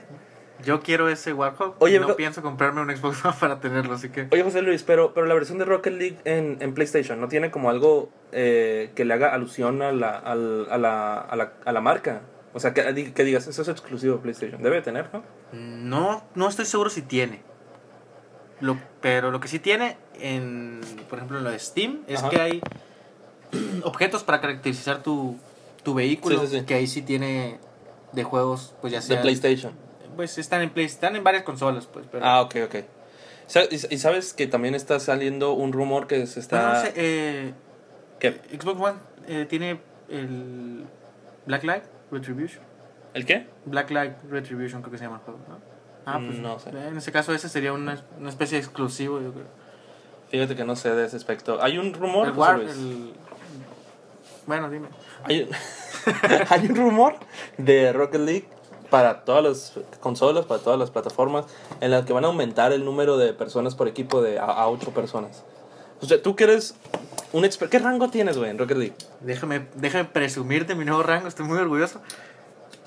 Yo 0.64 0.80
quiero 0.80 1.08
ese 1.08 1.32
Warhawk. 1.32 1.76
Oye, 1.80 1.98
no 1.98 2.06
pero- 2.06 2.16
pienso 2.16 2.40
comprarme 2.42 2.80
un 2.80 2.96
Xbox 2.96 3.24
One 3.24 3.34
para 3.40 3.60
tenerlo, 3.60 3.94
así 3.94 4.08
que. 4.08 4.28
Oye, 4.30 4.42
José 4.42 4.62
Luis, 4.62 4.82
pero, 4.82 5.12
pero 5.14 5.26
la 5.26 5.34
versión 5.34 5.58
de 5.58 5.64
Rocket 5.64 5.92
League 5.92 6.16
en, 6.24 6.56
en 6.60 6.74
PlayStation 6.74 7.20
no 7.20 7.28
tiene 7.28 7.50
como 7.50 7.70
algo 7.70 8.08
eh, 8.32 8.90
que 8.94 9.04
le 9.04 9.14
haga 9.14 9.34
alusión 9.34 9.82
a 9.82 9.92
la, 9.92 10.10
al- 10.18 10.66
a, 10.70 10.78
la, 10.78 11.18
a, 11.18 11.36
la, 11.36 11.52
a 11.64 11.72
la 11.72 11.80
marca. 11.80 12.22
O 12.54 12.60
sea, 12.60 12.72
que, 12.72 13.12
que 13.12 13.24
digas, 13.24 13.48
eso 13.48 13.62
es 13.62 13.68
exclusivo 13.68 14.14
de 14.14 14.22
PlayStation. 14.22 14.62
Debe 14.62 14.76
de 14.76 14.82
tener, 14.82 15.10
¿no? 15.12 15.22
No, 15.52 16.24
no 16.36 16.48
estoy 16.48 16.64
seguro 16.64 16.88
si 16.88 17.02
tiene. 17.02 17.42
Lo, 18.60 18.78
pero 19.00 19.32
lo 19.32 19.40
que 19.40 19.48
sí 19.48 19.58
tiene, 19.58 19.96
en, 20.20 20.80
por 21.10 21.18
ejemplo, 21.18 21.38
en 21.38 21.44
lo 21.44 21.50
de 21.50 21.58
Steam, 21.58 22.02
es 22.06 22.20
Ajá. 22.20 22.30
que 22.30 22.40
hay 22.40 22.62
objetos 23.82 24.22
para 24.22 24.40
caracterizar 24.40 25.02
tu, 25.02 25.36
tu 25.82 25.94
vehículo. 25.94 26.40
Sí, 26.40 26.46
sí, 26.46 26.58
sí. 26.60 26.64
Que 26.64 26.74
ahí 26.74 26.86
sí 26.86 27.02
tiene 27.02 27.58
de 28.12 28.22
juegos, 28.22 28.76
pues 28.80 28.92
ya 28.92 29.02
sea. 29.02 29.16
De 29.16 29.22
PlayStation. 29.22 29.72
Pues 30.14 30.38
están 30.38 30.62
en 30.62 30.70
Play, 30.70 30.86
están 30.86 31.16
en 31.16 31.24
varias 31.24 31.42
consolas, 31.42 31.86
pues. 31.86 32.06
Pero, 32.10 32.24
Ah, 32.24 32.40
ok, 32.42 32.54
ok. 32.66 32.74
¿Y 33.90 33.98
sabes 33.98 34.32
que 34.32 34.46
también 34.46 34.76
está 34.76 35.00
saliendo 35.00 35.52
un 35.54 35.72
rumor 35.72 36.06
que 36.06 36.26
se 36.28 36.40
Bueno, 36.40 36.40
está... 36.40 36.72
no 36.72 36.80
sé, 36.82 36.92
eh, 36.94 37.54
¿Qué? 38.20 38.40
Xbox 38.58 38.80
One 38.80 38.98
eh, 39.26 39.44
tiene 39.48 39.80
el 40.08 40.84
Blacklight 41.46 41.82
Retribution. 42.10 42.62
¿El 43.14 43.24
qué? 43.26 43.46
Blacklight 43.64 44.14
Retribution 44.30 44.82
creo 44.82 44.92
que 44.92 44.98
se 44.98 45.04
llama 45.04 45.16
el 45.16 45.22
juego, 45.22 45.40
¿no? 45.48 45.58
Ah, 46.06 46.20
pues 46.24 46.38
no 46.38 46.58
sé. 46.58 46.70
En 46.70 46.96
ese 46.98 47.12
caso 47.12 47.32
ese 47.32 47.48
sería 47.48 47.72
una, 47.72 48.02
una 48.18 48.28
especie 48.28 48.58
de 48.58 48.64
exclusivo, 48.64 49.20
yo 49.20 49.32
creo. 49.32 49.46
Fíjate 50.30 50.56
que 50.56 50.64
no 50.64 50.74
sé 50.76 50.94
de 50.94 51.06
ese 51.06 51.16
aspecto. 51.16 51.62
Hay 51.62 51.78
un 51.78 51.94
rumor, 51.94 52.26
El 52.28 52.34
War, 52.34 52.60
el... 52.60 53.12
Bueno, 54.46 54.68
dime. 54.68 54.88
Hay, 55.22 55.42
un- 55.42 55.48
hay 56.50 56.66
un 56.66 56.76
rumor 56.76 57.14
de 57.56 57.92
Rocket 57.92 58.20
League 58.20 58.48
para 58.90 59.24
todas 59.24 59.42
las 59.42 59.84
consolas, 60.00 60.44
para 60.44 60.60
todas 60.60 60.78
las 60.78 60.90
plataformas, 60.90 61.46
en 61.80 61.90
las 61.90 62.04
que 62.04 62.12
van 62.12 62.24
a 62.24 62.28
aumentar 62.28 62.72
el 62.72 62.84
número 62.84 63.16
de 63.16 63.32
personas 63.32 63.74
por 63.74 63.88
equipo 63.88 64.20
de 64.20 64.38
a, 64.38 64.44
a 64.44 64.68
8 64.68 64.90
personas. 64.90 65.44
O 66.00 66.06
sea, 66.06 66.20
tú 66.22 66.36
que 66.36 66.44
eres 66.44 66.74
un 67.32 67.44
experto. 67.44 67.70
¿Qué 67.70 67.78
rango 67.78 68.08
tienes, 68.10 68.36
güey, 68.38 68.50
en 68.50 68.58
Rocket 68.58 68.76
League? 68.76 68.94
Déjame, 69.20 69.66
déjame 69.74 70.04
presumirte 70.04 70.74
mi 70.74 70.84
nuevo 70.84 71.02
rango, 71.02 71.28
estoy 71.28 71.46
muy 71.46 71.58
orgulloso. 71.58 72.00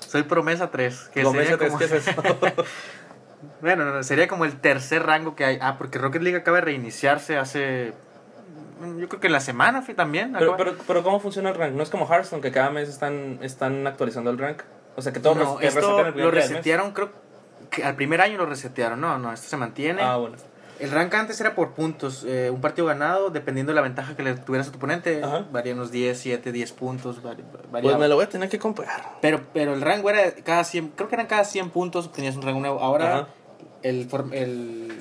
Soy 0.00 0.22
promesa 0.22 0.70
3. 0.70 1.10
Que 1.12 1.20
Promesa 1.22 1.42
sería 1.44 1.58
3, 1.58 1.68
como- 1.68 1.78
¿qué 1.78 1.84
es 1.84 1.92
eso? 1.92 2.22
bueno, 3.60 3.84
no, 3.84 4.02
sería 4.02 4.28
como 4.28 4.44
el 4.44 4.58
tercer 4.60 5.02
rango 5.04 5.34
que 5.34 5.44
hay. 5.44 5.58
Ah, 5.60 5.76
porque 5.78 5.98
Rocket 5.98 6.22
League 6.22 6.38
acaba 6.38 6.58
de 6.58 6.62
reiniciarse 6.64 7.36
hace. 7.36 7.92
mm, 8.80 8.98
Yo 8.98 9.08
creo 9.08 9.20
que 9.20 9.26
en 9.26 9.32
la 9.32 9.40
semana 9.40 9.82
fue 9.82 9.94
también. 9.94 10.34
pero, 10.38 10.56
pero, 10.56 10.74
pero, 10.86 11.02
¿cómo 11.02 11.20
funciona 11.20 11.50
el 11.50 11.54
rank? 11.56 11.72
No 11.74 11.82
es 11.82 11.90
como 11.90 12.06
Hearthstone, 12.06 12.40
que 12.42 12.52
cada 12.52 12.70
mes 12.70 12.88
están, 12.88 13.38
están 13.42 13.86
actualizando 13.86 14.30
el 14.30 14.38
rank. 14.38 14.62
O 14.96 15.02
sea, 15.02 15.12
que 15.12 15.20
todo 15.20 15.34
no, 15.34 15.58
res- 15.58 15.68
esto 15.68 15.80
resetean 15.80 16.06
el 16.06 16.12
primer 16.12 16.24
lo 16.24 16.30
resetearon, 16.40 16.90
creo 16.92 17.10
que 17.70 17.84
al 17.84 17.94
primer 17.96 18.20
año 18.20 18.38
lo 18.38 18.46
resetearon. 18.46 19.00
No, 19.00 19.18
no, 19.18 19.32
esto 19.32 19.48
se 19.48 19.56
mantiene. 19.56 20.02
Ah, 20.02 20.16
bueno. 20.16 20.36
El 20.80 20.90
rank 20.92 21.12
antes 21.14 21.40
era 21.40 21.54
por 21.54 21.74
puntos. 21.74 22.24
eh, 22.26 22.50
un 22.50 22.60
partido 22.60 22.86
ganado, 22.86 23.30
dependiendo 23.30 23.70
de 23.72 23.76
la 23.76 23.82
ventaja 23.82 24.14
que 24.16 24.22
le 24.22 24.34
tuvieras 24.34 24.68
a 24.68 24.70
tu 24.70 24.76
oponente, 24.78 25.22
Ajá. 25.22 25.44
varía 25.50 25.74
unos 25.74 25.90
10, 25.90 26.18
7, 26.18 26.52
10 26.52 26.72
puntos. 26.72 27.22
vari- 27.22 27.42
Pues 27.82 27.98
me 27.98 28.06
lo 28.08 28.14
voy 28.16 28.24
a 28.24 28.28
tener 28.28 28.48
que 28.48 28.58
comprar. 28.58 29.16
Pero, 29.20 29.40
pero 29.52 29.74
el 29.74 29.80
rango 29.80 30.10
era 30.10 30.30
cada 30.44 30.62
100, 30.64 30.90
creo 30.90 31.08
que 31.08 31.16
eran 31.16 31.26
cada 31.26 31.44
100 31.44 31.70
puntos 31.70 32.12
tenías 32.12 32.36
un 32.36 32.42
rango 32.42 32.60
nuevo. 32.60 32.80
Ahora 32.80 33.14
Ajá. 33.18 33.28
el, 33.82 34.08
el 34.32 34.98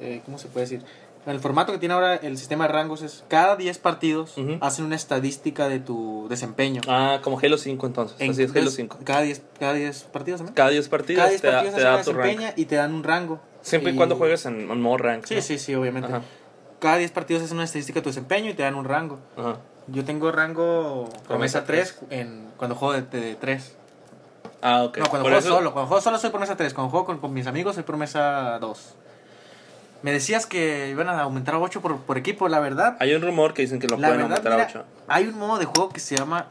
eh, 0.00 0.20
¿cómo 0.24 0.38
se 0.38 0.48
puede 0.48 0.66
decir? 0.66 0.84
El 1.26 1.40
formato 1.40 1.72
que 1.72 1.78
tiene 1.78 1.94
ahora 1.94 2.16
el 2.16 2.36
sistema 2.36 2.66
de 2.66 2.72
rangos 2.74 3.00
es 3.02 3.24
cada 3.28 3.56
10 3.56 3.78
partidos 3.78 4.36
Ujú. 4.36 4.58
hacen 4.60 4.84
una 4.84 4.94
estadística 4.96 5.68
de 5.68 5.80
tu 5.80 6.26
desempeño. 6.28 6.82
Ah, 6.86 7.20
como 7.22 7.38
Halo 7.38 7.56
5 7.56 7.86
entonces. 7.86 8.16
En- 8.20 8.30
Así 8.32 8.42
es 8.42 8.50
Halo 8.50 8.58
entonces, 8.60 8.76
5. 8.76 8.98
Cada 9.04 9.22
10 9.22 9.42
cada 9.58 9.72
10 9.72 10.02
partidos 10.04 10.38
también. 10.40 10.54
Cada 10.54 10.70
10 10.70 10.88
partidos, 10.88 11.18
Cada 11.20 11.30
10 11.30 11.40
te, 11.40 11.46
da- 11.48 11.52
partidos 11.54 11.74
te 11.76 11.80
hacen 11.82 11.96
da 11.96 12.02
tu 12.04 12.12
rank. 12.12 12.24
desempeña 12.26 12.52
y 12.56 12.64
te 12.66 12.76
dan 12.76 12.94
un 12.94 13.04
rango. 13.04 13.40
Siempre 13.62 13.92
y, 13.92 13.96
cuando 13.96 14.16
juegues 14.16 14.44
en, 14.44 14.70
en 14.70 14.80
modo 14.82 14.98
rank. 14.98 15.24
Sí, 15.24 15.36
¿no? 15.36 15.40
sí, 15.42 15.58
sí, 15.58 15.74
obviamente. 15.74 16.08
Ajá. 16.08 16.22
Cada 16.78 16.98
10 16.98 17.10
partidos 17.12 17.42
hacen 17.42 17.56
una 17.56 17.64
estadística 17.64 18.00
de 18.00 18.02
tu 18.04 18.10
desempeño 18.10 18.50
y 18.50 18.54
te 18.54 18.62
dan 18.62 18.74
un 18.74 18.84
rango. 18.84 19.18
Ajá. 19.38 19.56
Yo 19.86 20.04
tengo 20.04 20.30
rango 20.32 21.08
Promesa 21.26 21.64
promesa 21.64 21.64
3 21.64 21.98
en, 22.10 22.48
cuando 22.58 22.74
juego 22.76 22.92
de, 23.00 23.34
3. 23.36 23.76
Ah, 24.60 24.82
ok. 24.84 24.98
No, 24.98 25.04
cuando 25.08 25.22
Por 25.24 25.32
juego 25.32 25.38
eso- 25.38 25.48
solo. 25.48 25.72
Cuando 25.72 25.88
juego 25.88 26.02
solo 26.02 26.18
soy 26.18 26.30
promesa 26.30 26.56
3. 26.56 26.74
Cuando 26.74 26.90
juego 26.90 27.06
con, 27.06 27.18
con 27.18 27.32
mis 27.32 27.46
amigos 27.46 27.74
soy 27.76 27.84
promesa 27.84 28.58
2. 28.60 28.94
Me 30.04 30.12
decías 30.12 30.44
que 30.44 30.90
iban 30.90 31.08
a 31.08 31.18
aumentar 31.22 31.54
a 31.54 31.58
8 31.58 31.80
por, 31.80 31.96
por 32.02 32.18
equipo, 32.18 32.46
la 32.48 32.60
verdad. 32.60 32.96
Hay 33.00 33.14
un 33.14 33.22
rumor 33.22 33.54
que 33.54 33.62
dicen 33.62 33.78
que 33.78 33.86
lo 33.88 33.96
La 33.96 34.08
pueden 34.08 34.28
verdad, 34.28 34.46
aumentar 34.46 34.52
mira, 34.52 34.64
a 34.64 34.82
8. 34.82 34.84
hay 35.08 35.28
un 35.28 35.38
modo 35.38 35.58
de 35.58 35.64
juego 35.64 35.88
que 35.88 36.00
se 36.00 36.14
llama 36.14 36.48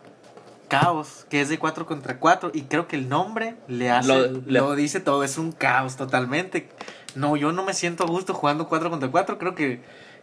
Caos, 0.67 1.27
que 1.29 1.39
es 1.39 1.49
de 1.49 1.59
4 1.59 1.85
contra 1.85 2.17
4 2.19 2.49
y 2.53 2.63
creo 2.63 2.87
que 2.87 2.95
el 2.95 3.07
nombre 3.09 3.55
le 3.67 3.91
hace, 3.91 4.07
Lo- 4.07 4.27
lo, 4.47 4.75
le- 4.75 4.81
dice 4.81 4.99
todo, 5.01 5.23
es 5.23 5.37
un 5.37 5.51
caos 5.51 5.97
totalmente. 5.97 6.67
No, 7.13 7.35
yo 7.35 7.51
no 7.51 7.63
me 7.63 7.75
siento 7.75 8.05
a 8.05 8.07
gusto 8.07 8.33
jugando 8.33 8.67
4 8.67 8.89
contra 8.89 9.11
4, 9.11 9.37
creo 9.37 9.53
que 9.53 9.81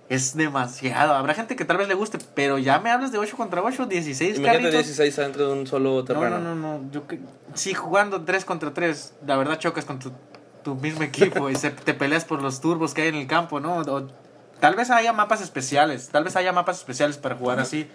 es 0.09 0.35
demasiado. 0.35 1.15
Habrá 1.15 1.35
gente 1.35 1.55
que 1.55 1.65
tal 1.65 1.77
vez 1.77 1.87
le 1.87 1.95
guste, 1.95 2.19
pero 2.35 2.59
ya 2.59 2.81
me 2.81 2.91
hablas 2.91 3.13
de 3.13 3.19
8 3.19 3.37
contra 3.37 3.63
8, 3.63 3.87
16 3.87 4.39
Imagínate 4.39 4.59
carritos. 4.65 4.87
16 4.87 5.19
adentro 5.21 5.47
de 5.47 5.53
un 5.61 5.67
solo 5.69 5.99
No, 5.99 6.05
terreno. 6.05 6.39
no, 6.41 6.57
no, 6.57 6.79
no, 6.81 6.91
yo 6.91 7.07
que 7.07 7.21
sí 7.55 7.75
jugando 7.75 8.23
3 8.25 8.45
contra 8.45 8.75
3, 8.75 9.15
la 9.25 9.37
verdad 9.37 9.57
chocas 9.61 9.85
con 9.85 10.01
tu, 10.01 10.11
tu 10.63 10.75
mismo 10.75 11.03
equipo 11.03 11.51
y 11.51 11.57
se- 11.57 11.71
te 11.71 11.95
peleas 11.95 12.25
por 12.25 12.43
los 12.43 12.61
turbos 12.61 12.95
que 12.95 13.03
hay 13.03 13.09
en 13.09 13.15
el 13.17 13.27
campo, 13.27 13.61
¿no? 13.61 13.77
O- 13.79 14.07
tal 14.61 14.75
vez 14.77 14.91
haya 14.91 15.13
mapas 15.13 15.41
especiales, 15.41 16.09
tal 16.11 16.25
vez 16.25 16.37
haya 16.37 16.53
mapas 16.53 16.79
especiales 16.79 17.17
para 17.19 17.35
jugar 17.37 17.59
así. 17.61 17.89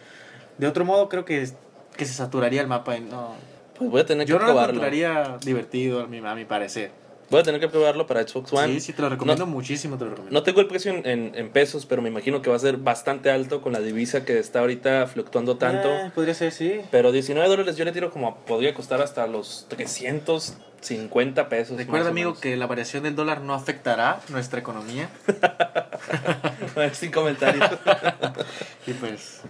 De 0.58 0.68
otro 0.68 0.86
modo 0.86 1.10
creo 1.10 1.26
que, 1.26 1.48
que 1.96 2.06
se 2.06 2.14
saturaría 2.14 2.62
el 2.62 2.68
mapa 2.68 2.98
y 2.98 3.02
no 3.02 3.34
Pues 3.78 3.90
voy 3.92 4.02
a 4.02 4.06
tener 4.06 4.26
yo 4.28 4.38
que 4.40 4.46
no 4.46 4.54
lo 4.54 4.60
encontraría 4.62 5.38
divertido 5.42 6.02
a 6.02 6.08
mi, 6.08 6.18
a 6.26 6.34
mi 6.36 6.46
parecer. 6.46 6.92
Voy 7.30 7.40
a 7.40 7.44
tener 7.44 7.60
que 7.60 7.68
probarlo 7.68 8.06
para 8.06 8.26
Xbox 8.28 8.54
One. 8.54 8.74
Sí, 8.76 8.80
sí, 8.80 8.94
te 8.94 9.02
lo 9.02 9.10
recomiendo 9.10 9.46
muchísimo, 9.48 9.98
te 9.98 10.04
lo 10.06 10.12
recomiendo. 10.12 10.40
No 10.40 10.44
tengo 10.44 10.62
el 10.62 10.68
precio 10.68 10.92
en, 10.94 11.06
en- 11.08 11.32
en 11.36 11.50
pesos, 11.50 11.86
pero 11.88 12.02
me 12.02 12.10
imagino 12.10 12.42
que 12.42 12.50
va 12.52 12.56
a 12.56 12.60
ser 12.60 12.78
bastante 12.78 13.32
alto 13.32 13.62
con 13.62 13.74
la 13.74 13.80
divisa 13.80 14.24
que 14.26 14.38
está 14.38 14.60
ahorita 14.60 15.08
fluctuando 15.08 15.58
tanto. 15.58 15.90
Eh, 15.92 16.12
podría 16.14 16.34
ser, 16.36 16.52
sí. 16.52 16.82
Pero 16.92 17.12
19 17.12 17.48
dólares 17.50 17.78
yo 17.78 17.86
le 17.86 17.92
tiro 17.92 18.12
como 18.12 18.38
podría 18.46 18.74
costar 18.76 19.02
hasta 19.02 19.26
los 19.26 19.66
350 19.70 21.50
pesos. 21.50 21.78
Recuerda, 21.78 22.10
amigo, 22.10 22.36
que 22.40 22.56
la 22.58 22.68
variación 22.68 23.02
del 23.04 23.16
dólar 23.16 23.42
no 23.42 23.54
afectará 23.56 24.20
nuestra 24.30 24.60
economía. 24.60 25.10
Sin 26.94 27.12
comentarios. 27.12 27.68
Y 28.88 28.94
pues, 28.94 29.42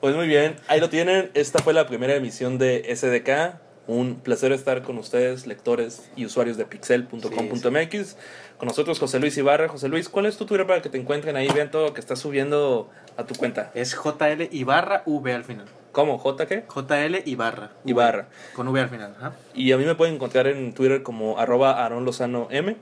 Pues 0.00 0.14
muy 0.14 0.28
bien, 0.28 0.54
ahí 0.68 0.78
lo 0.78 0.88
tienen. 0.88 1.30
Esta 1.34 1.58
fue 1.60 1.72
la 1.74 1.86
primera 1.88 2.14
emisión 2.14 2.56
de 2.58 2.84
SDK. 2.94 3.60
Un 3.88 4.16
placer 4.16 4.52
estar 4.52 4.82
con 4.82 4.98
ustedes, 4.98 5.46
lectores 5.46 6.10
y 6.14 6.26
usuarios 6.26 6.58
de 6.58 6.66
pixel.com.mx. 6.66 8.16
Con 8.58 8.68
nosotros 8.68 8.98
José 8.98 9.18
Luis 9.18 9.36
Ibarra. 9.38 9.66
José 9.68 9.88
Luis, 9.88 10.10
¿cuál 10.10 10.26
es 10.26 10.36
tu 10.36 10.44
Twitter 10.44 10.66
para 10.66 10.82
que 10.82 10.90
te 10.90 10.98
encuentren 10.98 11.36
ahí? 11.36 11.48
Vean 11.54 11.70
todo 11.70 11.86
lo 11.86 11.94
que 11.94 12.00
estás 12.00 12.18
subiendo 12.18 12.90
a 13.16 13.24
tu 13.24 13.34
cuenta. 13.34 13.70
es 13.74 13.94
JL 13.96 14.48
Ibarra 14.54 15.02
V 15.06 15.32
al 15.32 15.42
final. 15.42 15.64
¿Cómo? 15.92 16.18
¿J 16.18 16.46
qué? 16.46 16.64
JL 16.68 17.22
Ibarra. 17.24 17.70
V. 17.82 17.90
Ibarra. 17.90 18.28
Con 18.54 18.68
V 18.68 18.78
al 18.78 18.90
final. 18.90 19.14
ajá. 19.16 19.32
Y 19.54 19.72
a 19.72 19.78
mí 19.78 19.86
me 19.86 19.94
pueden 19.94 20.16
encontrar 20.16 20.46
en 20.48 20.74
Twitter 20.74 21.02
como 21.02 21.38
arroba 21.38 21.82
Aaron 21.82 22.04
Lozano 22.04 22.46
M. 22.50 22.76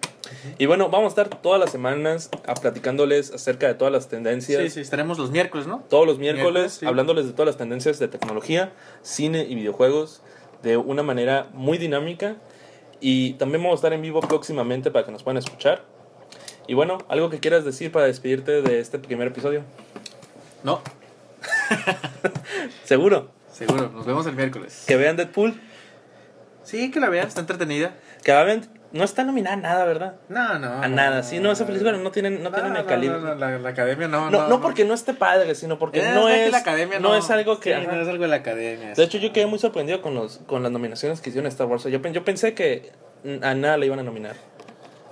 Y 0.58 0.66
bueno, 0.66 0.88
vamos 0.90 1.16
a 1.16 1.22
estar 1.22 1.40
todas 1.40 1.60
las 1.60 1.70
semanas 1.70 2.30
a 2.48 2.54
platicándoles 2.54 3.32
acerca 3.32 3.68
de 3.68 3.74
todas 3.74 3.92
las 3.92 4.08
tendencias. 4.08 4.60
Sí, 4.60 4.70
sí, 4.70 4.80
estaremos 4.80 5.18
los 5.18 5.30
miércoles, 5.30 5.68
¿no? 5.68 5.84
Todos 5.88 6.04
los 6.04 6.18
miércoles, 6.18 6.44
Miércoles, 6.52 6.72
sí. 6.72 6.84
hablándoles 6.86 7.26
de 7.26 7.32
todas 7.32 7.46
las 7.46 7.56
tendencias 7.56 8.00
de 8.00 8.08
tecnología, 8.08 8.72
cine 9.02 9.46
y 9.48 9.54
videojuegos 9.54 10.20
de 10.66 10.76
una 10.76 11.02
manera 11.02 11.46
muy 11.54 11.78
dinámica. 11.78 12.36
Y 13.00 13.34
también 13.34 13.62
vamos 13.62 13.76
a 13.76 13.80
estar 13.80 13.92
en 13.92 14.02
vivo 14.02 14.20
próximamente 14.20 14.90
para 14.90 15.04
que 15.06 15.12
nos 15.12 15.22
puedan 15.22 15.38
escuchar. 15.38 15.84
Y 16.66 16.74
bueno, 16.74 16.98
algo 17.08 17.30
que 17.30 17.38
quieras 17.38 17.64
decir 17.64 17.92
para 17.92 18.06
despedirte 18.06 18.60
de 18.62 18.80
este 18.80 18.98
primer 18.98 19.28
episodio. 19.28 19.62
No, 20.64 20.80
Seguro. 22.84 23.30
seguro. 23.52 23.90
Nos 23.90 24.06
vemos 24.06 24.26
el 24.26 24.34
miércoles. 24.34 24.84
Que 24.86 24.96
vean 24.96 25.16
Deadpool. 25.16 25.54
Sí, 26.64 26.90
que 26.90 26.98
la 27.00 27.08
vean, 27.08 27.28
está 27.28 27.40
entretenida. 27.40 27.94
Que 28.24 28.32
vean. 28.32 28.68
No 28.96 29.04
está 29.04 29.24
nominada 29.24 29.54
a 29.54 29.58
nada, 29.60 29.84
¿verdad? 29.84 30.14
No, 30.28 30.58
no. 30.58 30.82
A 30.82 30.88
nada. 30.88 31.22
Sí, 31.22 31.38
no, 31.38 31.52
esa 31.52 31.66
película 31.66 31.92
no 31.92 32.10
tiene, 32.10 32.30
no 32.30 32.50
tiene 32.50 32.78
el 32.78 32.86
calibre. 32.86 33.18
no, 33.20 33.34
la, 33.34 33.58
la 33.58 33.68
academia 33.68 34.08
no. 34.08 34.30
No, 34.30 34.48
no 34.48 34.60
porque 34.60 34.84
no 34.84 34.94
esté 34.94 35.14
padre, 35.14 35.54
sino 35.54 35.78
porque 35.78 36.00
Eh, 36.00 36.12
no 36.14 36.28
es, 36.28 36.50
la 36.50 36.58
academia 36.58 36.98
no 36.98 37.14
es 37.14 37.30
algo 37.30 37.60
que... 37.60 37.74
Sí, 37.78 37.86
no 37.86 38.00
es 38.02 38.08
algo 38.08 38.22
de 38.22 38.28
la 38.28 38.36
academia. 38.36 38.94
De 38.94 39.02
hecho, 39.02 39.18
yo 39.18 39.32
quedé 39.32 39.46
muy 39.46 39.58
sorprendido 39.58 40.02
con, 40.02 40.14
los, 40.14 40.38
con 40.46 40.62
las 40.62 40.72
nominaciones 40.72 41.20
que 41.20 41.30
hicieron 41.30 41.46
Star 41.48 41.66
Wars. 41.66 41.84
Yo, 41.84 41.98
yo 42.00 42.24
pensé 42.24 42.54
que 42.54 42.90
a 43.42 43.54
nada 43.54 43.76
le 43.76 43.86
iban 43.86 43.98
a 43.98 44.02
nominar. 44.02 44.34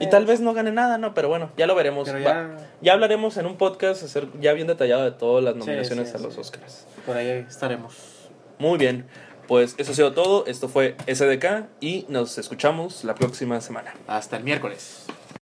Y 0.01 0.09
tal 0.09 0.27
vez 0.27 0.41
no 0.41 0.55
gane 0.55 0.73
nada, 0.73 0.99
¿no? 0.99 1.15
Pero 1.15 1.29
bueno, 1.29 1.51
ya 1.57 1.67
lo 1.69 1.75
veremos. 1.77 2.13
Va- 2.13 2.57
ya- 2.81 2.93
hablaremos 2.93 3.37
en 3.37 3.47
un 3.47 3.57
podcast 3.57 4.03
hacer 4.03 4.27
ya 4.41 4.53
bien 4.53 4.67
detallado 4.67 5.05
de 5.05 5.13
todas 5.13 5.45
las 5.45 5.55
nominaciones 5.55 6.11
sí, 6.11 6.17
a 6.17 6.19
los. 6.19 6.37
Oscars. 6.37 6.85
Por 7.07 7.17
ahí 7.17 7.45
estaremos. 7.49 8.29
Muy 8.59 8.77
bien. 8.77 9.07
Pues 9.47 9.75
eso 9.79 9.93
ha 9.93 9.95
sido 9.95 10.13
todo. 10.13 10.47
Esto 10.47 10.69
fue 10.69 10.97
SDK 11.07 11.67
y 11.81 12.07
nos 12.09 12.39
escuchamos 12.39 13.05
la 13.05 13.15
próxima 13.15 13.61
semana. 13.61 13.95
Hasta 14.07 14.37
el 14.37 14.45
miércoles. 14.45 15.05